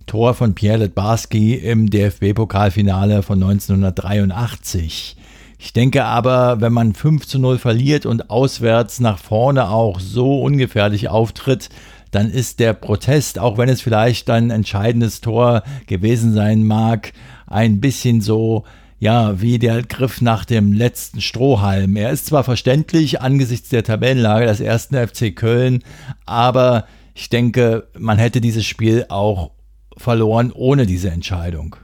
Tor 0.06 0.32
von 0.32 0.54
Pierre 0.54 0.78
Letbarski 0.78 1.52
im 1.52 1.90
DFB-Pokalfinale 1.90 3.22
von 3.22 3.42
1983. 3.42 5.16
Ich 5.58 5.74
denke 5.74 6.04
aber, 6.04 6.62
wenn 6.62 6.72
man 6.72 6.94
5 6.94 7.26
zu 7.26 7.38
0 7.38 7.58
verliert 7.58 8.06
und 8.06 8.30
auswärts 8.30 9.00
nach 9.00 9.18
vorne 9.18 9.68
auch 9.68 10.00
so 10.00 10.40
ungefährlich 10.40 11.08
auftritt, 11.08 11.68
dann 12.10 12.30
ist 12.30 12.60
der 12.60 12.72
Protest, 12.72 13.38
auch 13.38 13.58
wenn 13.58 13.68
es 13.68 13.80
vielleicht 13.80 14.30
ein 14.30 14.50
entscheidendes 14.50 15.20
Tor 15.20 15.62
gewesen 15.86 16.32
sein 16.32 16.64
mag, 16.64 17.12
ein 17.46 17.80
bisschen 17.80 18.20
so, 18.20 18.64
ja, 18.98 19.40
wie 19.40 19.58
der 19.58 19.82
Griff 19.82 20.20
nach 20.20 20.44
dem 20.44 20.72
letzten 20.72 21.20
Strohhalm. 21.20 21.96
Er 21.96 22.10
ist 22.10 22.26
zwar 22.26 22.44
verständlich 22.44 23.20
angesichts 23.20 23.68
der 23.68 23.84
Tabellenlage 23.84 24.46
des 24.46 24.60
ersten 24.60 24.96
FC 24.96 25.34
Köln, 25.34 25.82
aber 26.26 26.86
ich 27.14 27.28
denke, 27.28 27.88
man 27.98 28.18
hätte 28.18 28.40
dieses 28.40 28.64
Spiel 28.64 29.06
auch 29.08 29.50
verloren 29.96 30.52
ohne 30.52 30.86
diese 30.86 31.10
Entscheidung. 31.10 31.76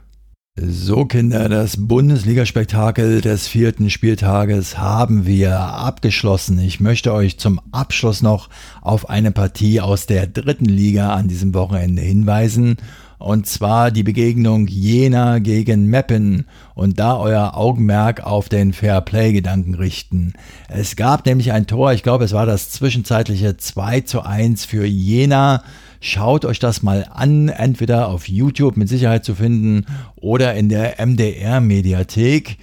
So 0.57 1.03
Kinder, 1.03 1.49
das 1.49 1.75
Bundesligaspektakel 1.77 3.19
des 3.19 3.45
vierten 3.45 3.89
Spieltages 3.89 4.77
haben 4.77 5.25
wir 5.25 5.59
abgeschlossen. 5.59 6.59
Ich 6.59 6.79
möchte 6.79 7.11
euch 7.11 7.37
zum 7.37 7.59
Abschluss 7.73 8.21
noch 8.21 8.49
auf 8.81 9.09
eine 9.09 9.33
Partie 9.33 9.81
aus 9.81 10.05
der 10.05 10.27
dritten 10.27 10.63
Liga 10.63 11.13
an 11.13 11.27
diesem 11.27 11.53
Wochenende 11.53 12.01
hinweisen. 12.01 12.77
Und 13.17 13.47
zwar 13.47 13.91
die 13.91 14.03
Begegnung 14.03 14.67
Jena 14.67 15.39
gegen 15.39 15.87
Meppen 15.87 16.45
und 16.73 16.99
da 16.99 17.17
euer 17.17 17.55
Augenmerk 17.55 18.25
auf 18.25 18.49
den 18.49 18.73
Fairplay-Gedanken 18.73 19.75
richten. 19.75 20.33
Es 20.67 20.95
gab 20.95 21.25
nämlich 21.25 21.51
ein 21.51 21.67
Tor, 21.67 21.93
ich 21.93 22.03
glaube 22.03 22.25
es 22.25 22.33
war 22.33 22.45
das 22.45 22.69
zwischenzeitliche 22.69 23.57
2 23.57 24.01
zu 24.01 24.21
1 24.21 24.65
für 24.65 24.85
Jena. 24.85 25.63
Schaut 26.01 26.45
euch 26.45 26.59
das 26.59 26.83
mal 26.83 27.07
an, 27.11 27.49
entweder 27.49 28.09
auf 28.09 28.27
YouTube 28.27 28.77
mit 28.77 28.89
Sicherheit 28.89 29.25
zu 29.25 29.35
finden 29.35 29.85
oder 30.15 30.53
in 30.53 30.69
der 30.69 31.03
MDR-Mediathek. 31.03 32.57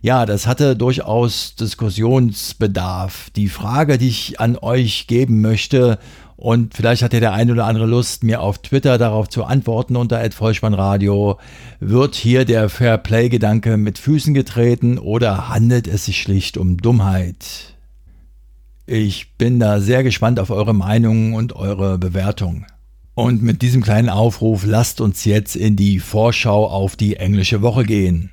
Ja, 0.00 0.26
das 0.26 0.46
hatte 0.46 0.76
durchaus 0.76 1.54
Diskussionsbedarf. 1.56 3.30
Die 3.36 3.48
Frage, 3.48 3.98
die 3.98 4.08
ich 4.08 4.40
an 4.40 4.56
euch 4.56 5.06
geben 5.06 5.40
möchte, 5.40 5.98
und 6.38 6.74
vielleicht 6.74 7.02
hat 7.02 7.12
ja 7.12 7.18
der 7.18 7.32
eine 7.32 7.50
oder 7.50 7.66
andere 7.66 7.86
Lust, 7.86 8.22
mir 8.22 8.40
auf 8.40 8.58
Twitter 8.58 8.96
darauf 8.96 9.28
zu 9.28 9.42
antworten 9.42 9.96
unter 9.96 10.30
Vollspannradio. 10.30 11.36
Wird 11.80 12.14
hier 12.14 12.44
der 12.44 12.68
Fairplay-Gedanke 12.68 13.76
mit 13.76 13.98
Füßen 13.98 14.34
getreten 14.34 14.98
oder 14.98 15.48
handelt 15.48 15.88
es 15.88 16.04
sich 16.04 16.22
schlicht 16.22 16.56
um 16.56 16.76
Dummheit? 16.76 17.74
Ich 18.86 19.36
bin 19.36 19.58
da 19.58 19.80
sehr 19.80 20.04
gespannt 20.04 20.38
auf 20.38 20.50
eure 20.50 20.74
Meinungen 20.74 21.34
und 21.34 21.56
eure 21.56 21.98
Bewertung. 21.98 22.66
Und 23.14 23.42
mit 23.42 23.60
diesem 23.60 23.82
kleinen 23.82 24.08
Aufruf 24.08 24.64
lasst 24.64 25.00
uns 25.00 25.24
jetzt 25.24 25.56
in 25.56 25.74
die 25.74 25.98
Vorschau 25.98 26.68
auf 26.68 26.94
die 26.94 27.16
englische 27.16 27.62
Woche 27.62 27.82
gehen. 27.82 28.30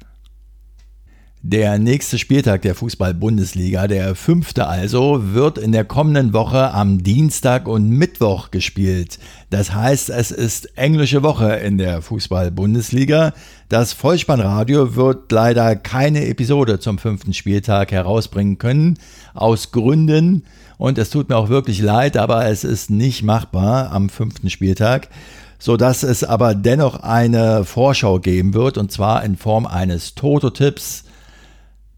Der 1.48 1.78
nächste 1.78 2.18
Spieltag 2.18 2.64
der 2.64 2.74
Fußball-Bundesliga, 2.74 3.86
der 3.88 4.16
fünfte 4.16 4.66
also, 4.66 5.36
wird 5.36 5.60
in 5.60 5.74
der 5.74 5.86
kommenden 5.86 6.34
Woche 6.34 6.74
am 6.74 7.04
Dienstag 7.04 7.68
und 7.68 7.88
Mittwoch 7.88 8.50
gespielt. 8.50 9.20
Das 9.52 9.72
heißt, 9.72 10.10
es 10.10 10.32
ist 10.32 10.76
englische 10.76 11.22
Woche 11.22 11.54
in 11.58 11.78
der 11.78 12.02
Fußball-Bundesliga. 12.02 13.32
Das 13.70 13.94
Vollspannradio 13.94 14.96
wird 14.96 15.32
leider 15.32 15.76
keine 15.76 16.26
Episode 16.26 16.80
zum 16.80 16.98
fünften 16.98 17.36
Spieltag 17.36 17.92
herausbringen 17.92 18.58
können, 18.58 18.98
aus 19.36 19.72
Gründen, 19.72 20.46
und 20.80 20.98
es 20.98 21.12
tut 21.12 21.30
mir 21.30 21.38
auch 21.38 21.50
wirklich 21.50 21.80
leid, 21.80 22.18
aber 22.18 22.48
es 22.48 22.64
ist 22.64 22.90
nicht 22.90 23.22
machbar 23.22 23.92
am 23.92 24.10
fünften 24.10 24.50
Spieltag 24.50 25.10
so 25.58 25.78
dass 25.78 26.04
es 26.04 26.24
aber 26.24 26.54
dennoch 26.54 27.00
eine 27.00 27.64
Vorschau 27.64 28.20
geben 28.20 28.54
wird 28.54 28.78
und 28.78 28.92
zwar 28.92 29.24
in 29.24 29.38
Form 29.38 29.66
eines 29.66 30.14
Toto-Tipps 30.14 31.06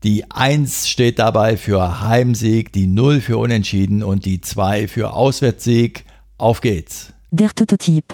die 0.03 0.29
1 0.29 0.87
steht 0.87 1.19
dabei 1.19 1.57
für 1.57 2.01
Heimsieg, 2.01 2.71
die 2.71 2.87
0 2.87 3.21
für 3.21 3.37
Unentschieden 3.37 4.03
und 4.03 4.25
die 4.25 4.41
2 4.41 4.87
für 4.87 5.13
Auswärtssieg. 5.13 6.05
Auf 6.37 6.61
geht's. 6.61 7.13
Der 7.31 7.49
Tototyp. 7.49 8.05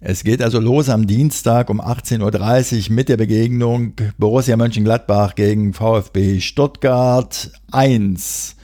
Es 0.00 0.22
geht 0.22 0.42
also 0.42 0.60
los 0.60 0.88
am 0.88 1.06
Dienstag 1.08 1.70
um 1.70 1.80
18.30 1.80 2.88
Uhr 2.88 2.94
mit 2.94 3.08
der 3.08 3.16
Begegnung 3.16 3.94
Borussia 4.16 4.56
Mönchengladbach 4.56 5.34
gegen 5.34 5.74
VfB 5.74 6.40
Stuttgart 6.40 7.50
1. 7.72 8.54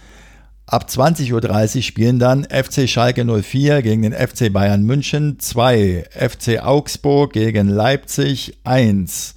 Ab 0.66 0.86
20.30 0.88 1.76
Uhr 1.76 1.82
spielen 1.82 2.18
dann 2.18 2.44
FC 2.44 2.88
Schalke 2.88 3.24
04 3.24 3.82
gegen 3.82 4.02
den 4.02 4.12
FC 4.12 4.52
Bayern 4.52 4.84
München 4.84 5.38
2, 5.40 6.04
FC 6.10 6.60
Augsburg 6.62 7.32
gegen 7.32 7.68
Leipzig 7.68 8.58
1. 8.64 9.33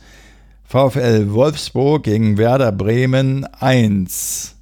VfL 0.70 1.32
Wolfsburg 1.32 2.04
gegen 2.04 2.38
Werder 2.38 2.74
Bremen 2.74 3.46
1. 3.46 4.54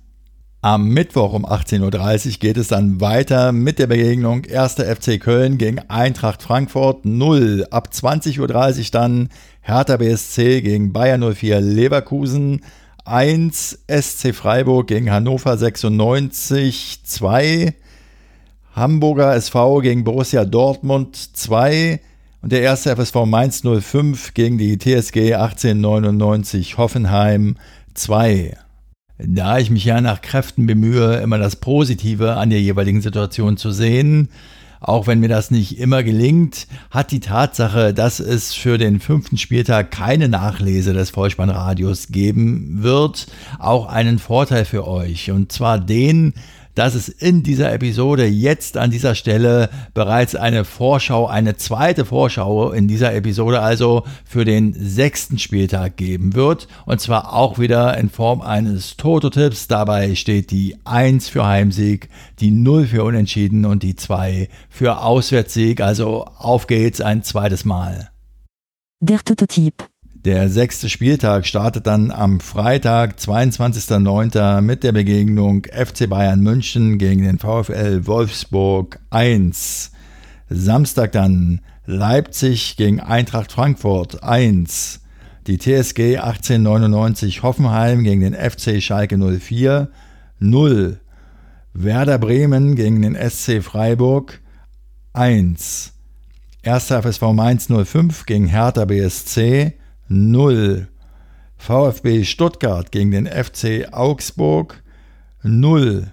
Am 0.61 0.89
Mittwoch 0.89 1.33
um 1.33 1.47
18.30 1.47 2.27
Uhr 2.27 2.31
geht 2.37 2.57
es 2.57 2.67
dann 2.67 3.01
weiter 3.01 3.51
mit 3.51 3.79
der 3.79 3.87
Begegnung 3.87 4.43
1. 4.45 4.75
FC 4.75 5.19
Köln 5.19 5.57
gegen 5.57 5.79
Eintracht 5.89 6.43
Frankfurt 6.43 7.05
0. 7.05 7.65
Ab 7.71 7.89
20.30 7.91 8.39
Uhr 8.39 8.91
dann 8.91 9.29
Hertha 9.61 9.97
BSC 9.97 10.61
gegen 10.61 10.93
Bayern 10.93 11.33
04 11.33 11.59
Leverkusen 11.59 12.61
1. 13.05 13.85
SC 13.89 14.35
Freiburg 14.35 14.85
gegen 14.85 15.09
Hannover 15.09 15.57
96 15.57 16.99
2. 17.03 17.73
Hamburger 18.75 19.33
SV 19.33 19.81
gegen 19.81 20.03
Borussia 20.03 20.45
Dortmund 20.45 21.15
2. 21.35 21.99
Und 22.45 22.51
der 22.51 22.62
erste 22.62 22.95
FSV 22.95 23.25
Mainz 23.25 23.63
05 23.63 24.36
gegen 24.36 24.60
die 24.60 24.77
TSG 24.77 25.34
1899 25.34 26.77
Hoffenheim 26.77 27.55
2. 27.95 28.55
Da 29.17 29.58
ich 29.58 29.71
mich 29.71 29.84
ja 29.84 29.99
nach 29.99 30.21
Kräften 30.21 30.67
bemühe, 30.67 31.15
immer 31.15 31.39
das 31.39 31.55
Positive 31.55 32.36
an 32.36 32.51
der 32.51 32.62
jeweiligen 32.62 33.01
Situation 33.01 33.58
zu 33.58 33.71
sehen, 33.71 34.29
auch 34.79 35.08
wenn 35.08 35.21
mir 35.21 35.27
das 35.27 35.49
nicht 35.49 35.79
immer 35.79 36.03
gelingt, 36.03 36.67
hat 36.91 37.10
die 37.10 37.19
Tatsache, 37.19 37.95
dass 37.95 38.19
es 38.19 38.53
für 38.53 38.77
den 38.77 38.99
fünften 38.99 39.38
Spieltag 39.38 39.89
keine 39.89 40.29
Nachlese 40.29 40.93
des 40.93 41.10
Vollspannradios 41.10 42.10
geben 42.10 42.84
wird, 42.84 43.25
auch 43.58 43.88
einen 43.88 44.19
Vorteil 44.19 44.65
für 44.65 44.88
euch. 44.88 45.31
Und 45.31 45.51
zwar 45.51 45.79
den, 45.79 46.36
dass 46.75 46.93
es 46.93 47.09
in 47.09 47.41
dieser 47.41 47.73
Episode 47.73 48.25
jetzt 48.25 48.77
an 48.77 48.91
dieser 48.91 49.15
Stelle 49.15 49.69
bereits 49.93 50.35
eine 50.35 50.65
Vorschau, 50.65 51.25
eine 51.25 51.55
zweite 51.55 52.05
Vorschau 52.05 52.71
in 52.71 52.88
dieser 52.88 53.13
Episode 53.13 53.61
also 53.61 54.03
für 54.25 54.45
den 54.45 54.73
sechsten 54.73 55.39
Spieltag 55.39 55.97
geben 55.97 56.35
wird. 56.35 56.67
Und 56.85 57.01
zwar 57.01 57.33
auch 57.33 57.57
wieder 57.57 57.97
in 57.97 58.09
Form 58.09 58.41
eines 58.41 58.97
Toto-Tipps. 58.97 59.67
Dabei 59.67 60.15
steht 60.15 60.51
die 60.51 60.75
1 60.83 61.29
für 61.29 61.45
Heimsieg, 61.45 62.09
die 62.39 62.51
0 62.51 62.88
für 62.88 63.03
Unentschieden 63.03 63.65
und 63.65 63.81
die 63.83 63.95
2 63.95 64.49
für 64.69 65.01
Auswärtssieg. 65.01 65.81
Also 65.81 66.25
auf 66.38 66.67
geht's 66.67 67.01
ein 67.01 67.23
zweites 67.23 67.65
Mal. 67.65 68.09
Der 68.99 69.19
Toto-Tipp. 69.19 69.85
Der 70.25 70.49
sechste 70.49 70.89
Spieltag 70.89 71.45
startet 71.45 71.85
dann 71.85 72.09
am 72.09 72.39
Freitag, 72.39 73.19
22.09. 73.19 74.61
mit 74.61 74.83
der 74.83 74.91
Begegnung 74.91 75.65
FC 75.65 76.09
Bayern 76.09 76.39
München 76.39 76.97
gegen 76.97 77.21
den 77.21 77.38
VfL 77.38 78.07
Wolfsburg 78.07 78.99
1. 79.11 79.91
Samstag 80.49 81.11
dann 81.11 81.61
Leipzig 81.85 82.75
gegen 82.75 82.99
Eintracht 82.99 83.51
Frankfurt 83.51 84.23
1. 84.23 85.01
Die 85.45 85.59
TSG 85.59 86.17
1899 86.17 87.43
Hoffenheim 87.43 88.03
gegen 88.03 88.21
den 88.21 88.33
FC 88.33 88.81
Schalke 88.81 89.19
04 89.19 89.89
0. 90.39 90.99
Werder 91.73 92.17
Bremen 92.17 92.73
gegen 92.73 93.03
den 93.03 93.15
SC 93.15 93.61
Freiburg 93.61 94.41
1. 95.13 95.93
1. 96.63 96.85
FSV 96.88 97.21
Mainz 97.33 97.67
05 97.67 98.25
gegen 98.25 98.47
Hertha 98.47 98.85
BSC 98.85 99.75
0. 100.07 100.87
VfB 101.57 102.23
Stuttgart 102.23 102.91
gegen 102.91 103.11
den 103.11 103.25
FC 103.27 103.87
Augsburg 103.91 104.83
0. 105.43 106.11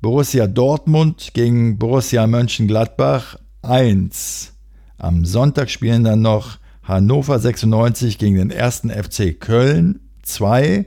Borussia 0.00 0.46
Dortmund 0.46 1.30
gegen 1.34 1.78
Borussia 1.78 2.26
Mönchengladbach 2.26 3.36
1. 3.62 4.54
Am 4.96 5.24
Sonntag 5.24 5.70
spielen 5.70 6.04
dann 6.04 6.22
noch 6.22 6.58
Hannover 6.82 7.38
96 7.38 8.18
gegen 8.18 8.36
den 8.36 8.52
1. 8.52 8.82
FC 8.90 9.38
Köln 9.38 10.00
2 10.22 10.86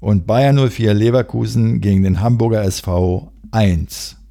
und 0.00 0.26
Bayern 0.26 0.68
04 0.70 0.94
Leverkusen 0.94 1.80
gegen 1.80 2.02
den 2.02 2.20
Hamburger 2.20 2.62
SV 2.62 3.32
1. 3.50 4.21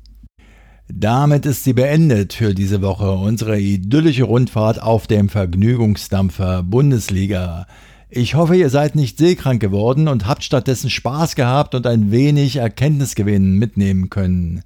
Damit 0.94 1.46
ist 1.46 1.64
sie 1.64 1.72
beendet 1.72 2.34
für 2.34 2.54
diese 2.54 2.82
Woche, 2.82 3.12
unsere 3.12 3.58
idyllische 3.58 4.24
Rundfahrt 4.24 4.82
auf 4.82 5.08
dem 5.08 5.30
Vergnügungsdampfer 5.30 6.64
Bundesliga. 6.64 7.66
Ich 8.10 8.36
hoffe, 8.36 8.58
ihr 8.58 8.70
seid 8.70 8.96
nicht 8.96 9.18
seekrank 9.18 9.62
geworden 9.62 10.10
und 10.10 10.28
habt 10.28 10.44
stattdessen 10.44 10.90
Spaß 10.90 11.36
gehabt 11.36 11.76
und 11.76 11.88
ein 11.88 12.12
wenig 12.12 12.58
Erkenntnisgewinn 12.58 13.58
mitnehmen 13.58 14.10
können. 14.10 14.64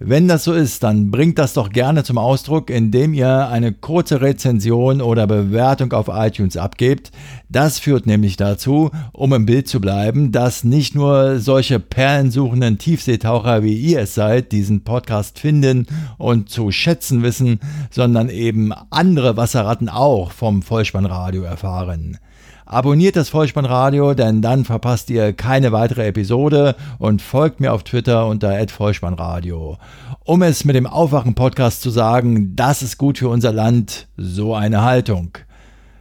Wenn 0.00 0.26
das 0.26 0.42
so 0.42 0.52
ist, 0.52 0.82
dann 0.82 1.12
bringt 1.12 1.38
das 1.38 1.52
doch 1.52 1.70
gerne 1.70 2.02
zum 2.02 2.18
Ausdruck, 2.18 2.68
indem 2.68 3.14
ihr 3.14 3.48
eine 3.48 3.72
kurze 3.72 4.20
Rezension 4.20 5.00
oder 5.00 5.28
Bewertung 5.28 5.92
auf 5.92 6.08
iTunes 6.12 6.56
abgebt. 6.56 7.12
Das 7.48 7.78
führt 7.78 8.04
nämlich 8.04 8.36
dazu, 8.36 8.90
um 9.12 9.32
im 9.32 9.46
Bild 9.46 9.68
zu 9.68 9.80
bleiben, 9.80 10.32
dass 10.32 10.64
nicht 10.64 10.96
nur 10.96 11.38
solche 11.38 11.78
perlensuchenden 11.78 12.78
Tiefseetaucher 12.78 13.62
wie 13.62 13.74
ihr 13.74 14.00
es 14.00 14.14
seid, 14.14 14.50
diesen 14.50 14.82
Podcast 14.82 15.38
finden 15.38 15.86
und 16.18 16.50
zu 16.50 16.72
schätzen 16.72 17.22
wissen, 17.22 17.60
sondern 17.90 18.30
eben 18.30 18.72
andere 18.90 19.36
Wasserratten 19.36 19.88
auch 19.88 20.32
vom 20.32 20.62
Vollspannradio 20.62 21.44
erfahren. 21.44 22.18
Abonniert 22.74 23.14
das 23.14 23.28
Vollspannradio, 23.28 24.14
denn 24.14 24.42
dann 24.42 24.64
verpasst 24.64 25.08
ihr 25.08 25.32
keine 25.32 25.70
weitere 25.70 26.08
Episode 26.08 26.74
und 26.98 27.22
folgt 27.22 27.60
mir 27.60 27.72
auf 27.72 27.84
Twitter 27.84 28.26
unter 28.26 28.58
@vollspannradio. 28.66 29.78
Um 30.24 30.42
es 30.42 30.64
mit 30.64 30.74
dem 30.74 30.88
Aufwachen 30.88 31.36
Podcast 31.36 31.82
zu 31.82 31.90
sagen, 31.90 32.56
das 32.56 32.82
ist 32.82 32.98
gut 32.98 33.18
für 33.18 33.28
unser 33.28 33.52
Land, 33.52 34.08
so 34.16 34.56
eine 34.56 34.82
Haltung. 34.82 35.38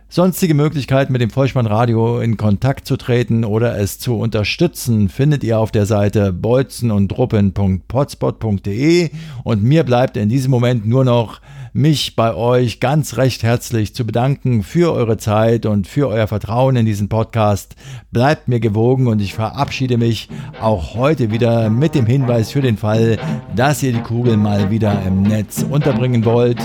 Sonstige 0.09 0.55
Möglichkeiten 0.55 1.13
mit 1.13 1.21
dem 1.21 1.29
Vollspannradio 1.29 2.21
in 2.21 2.37
Kontakt 2.37 2.87
zu 2.87 2.97
treten 2.97 3.45
oder 3.45 3.77
es 3.77 3.99
zu 3.99 4.17
unterstützen, 4.17 5.09
findet 5.09 5.43
ihr 5.43 5.59
auf 5.59 5.69
der 5.69 5.85
Seite 5.85 6.33
bolzenundruppen.potspot.de 6.33 9.11
und 9.43 9.63
mir 9.63 9.83
bleibt 9.83 10.17
in 10.17 10.27
diesem 10.27 10.49
Moment 10.49 10.87
nur 10.87 11.05
noch 11.05 11.39
mich 11.73 12.15
bei 12.15 12.35
euch 12.35 12.79
ganz 12.79 13.17
recht 13.17 13.41
herzlich 13.41 13.95
zu 13.95 14.05
bedanken 14.05 14.61
für 14.61 14.93
eure 14.93 15.17
Zeit 15.17 15.65
und 15.65 15.87
für 15.87 16.07
euer 16.07 16.27
Vertrauen 16.27 16.75
in 16.75 16.85
diesen 16.85 17.09
Podcast. 17.09 17.75
Bleibt 18.11 18.47
mir 18.47 18.59
gewogen 18.59 19.07
und 19.07 19.19
ich 19.21 19.33
verabschiede 19.33 19.97
mich 19.97 20.29
auch 20.61 20.93
heute 20.93 21.31
wieder 21.31 21.71
mit 21.71 21.95
dem 21.95 22.05
Hinweis 22.05 22.51
für 22.51 22.61
den 22.61 22.77
Fall, 22.77 23.17
dass 23.55 23.81
ihr 23.81 23.91
die 23.91 24.01
Kugel 24.01 24.37
mal 24.37 24.69
wieder 24.69 25.01
im 25.05 25.23
Netz 25.23 25.65
unterbringen 25.67 26.23
wollt. 26.25 26.59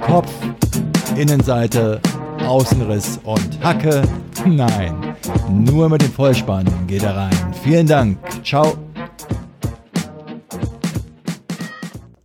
Kopf, 0.00 0.32
Innenseite, 1.16 2.00
Außenriss 2.46 3.20
und 3.22 3.62
Hacke. 3.62 4.02
Nein, 4.44 5.16
nur 5.48 5.88
mit 5.88 6.02
dem 6.02 6.10
Vollspann 6.10 6.66
geht 6.88 7.04
er 7.04 7.16
rein. 7.16 7.54
Vielen 7.62 7.86
Dank. 7.86 8.18
Ciao. 8.44 8.76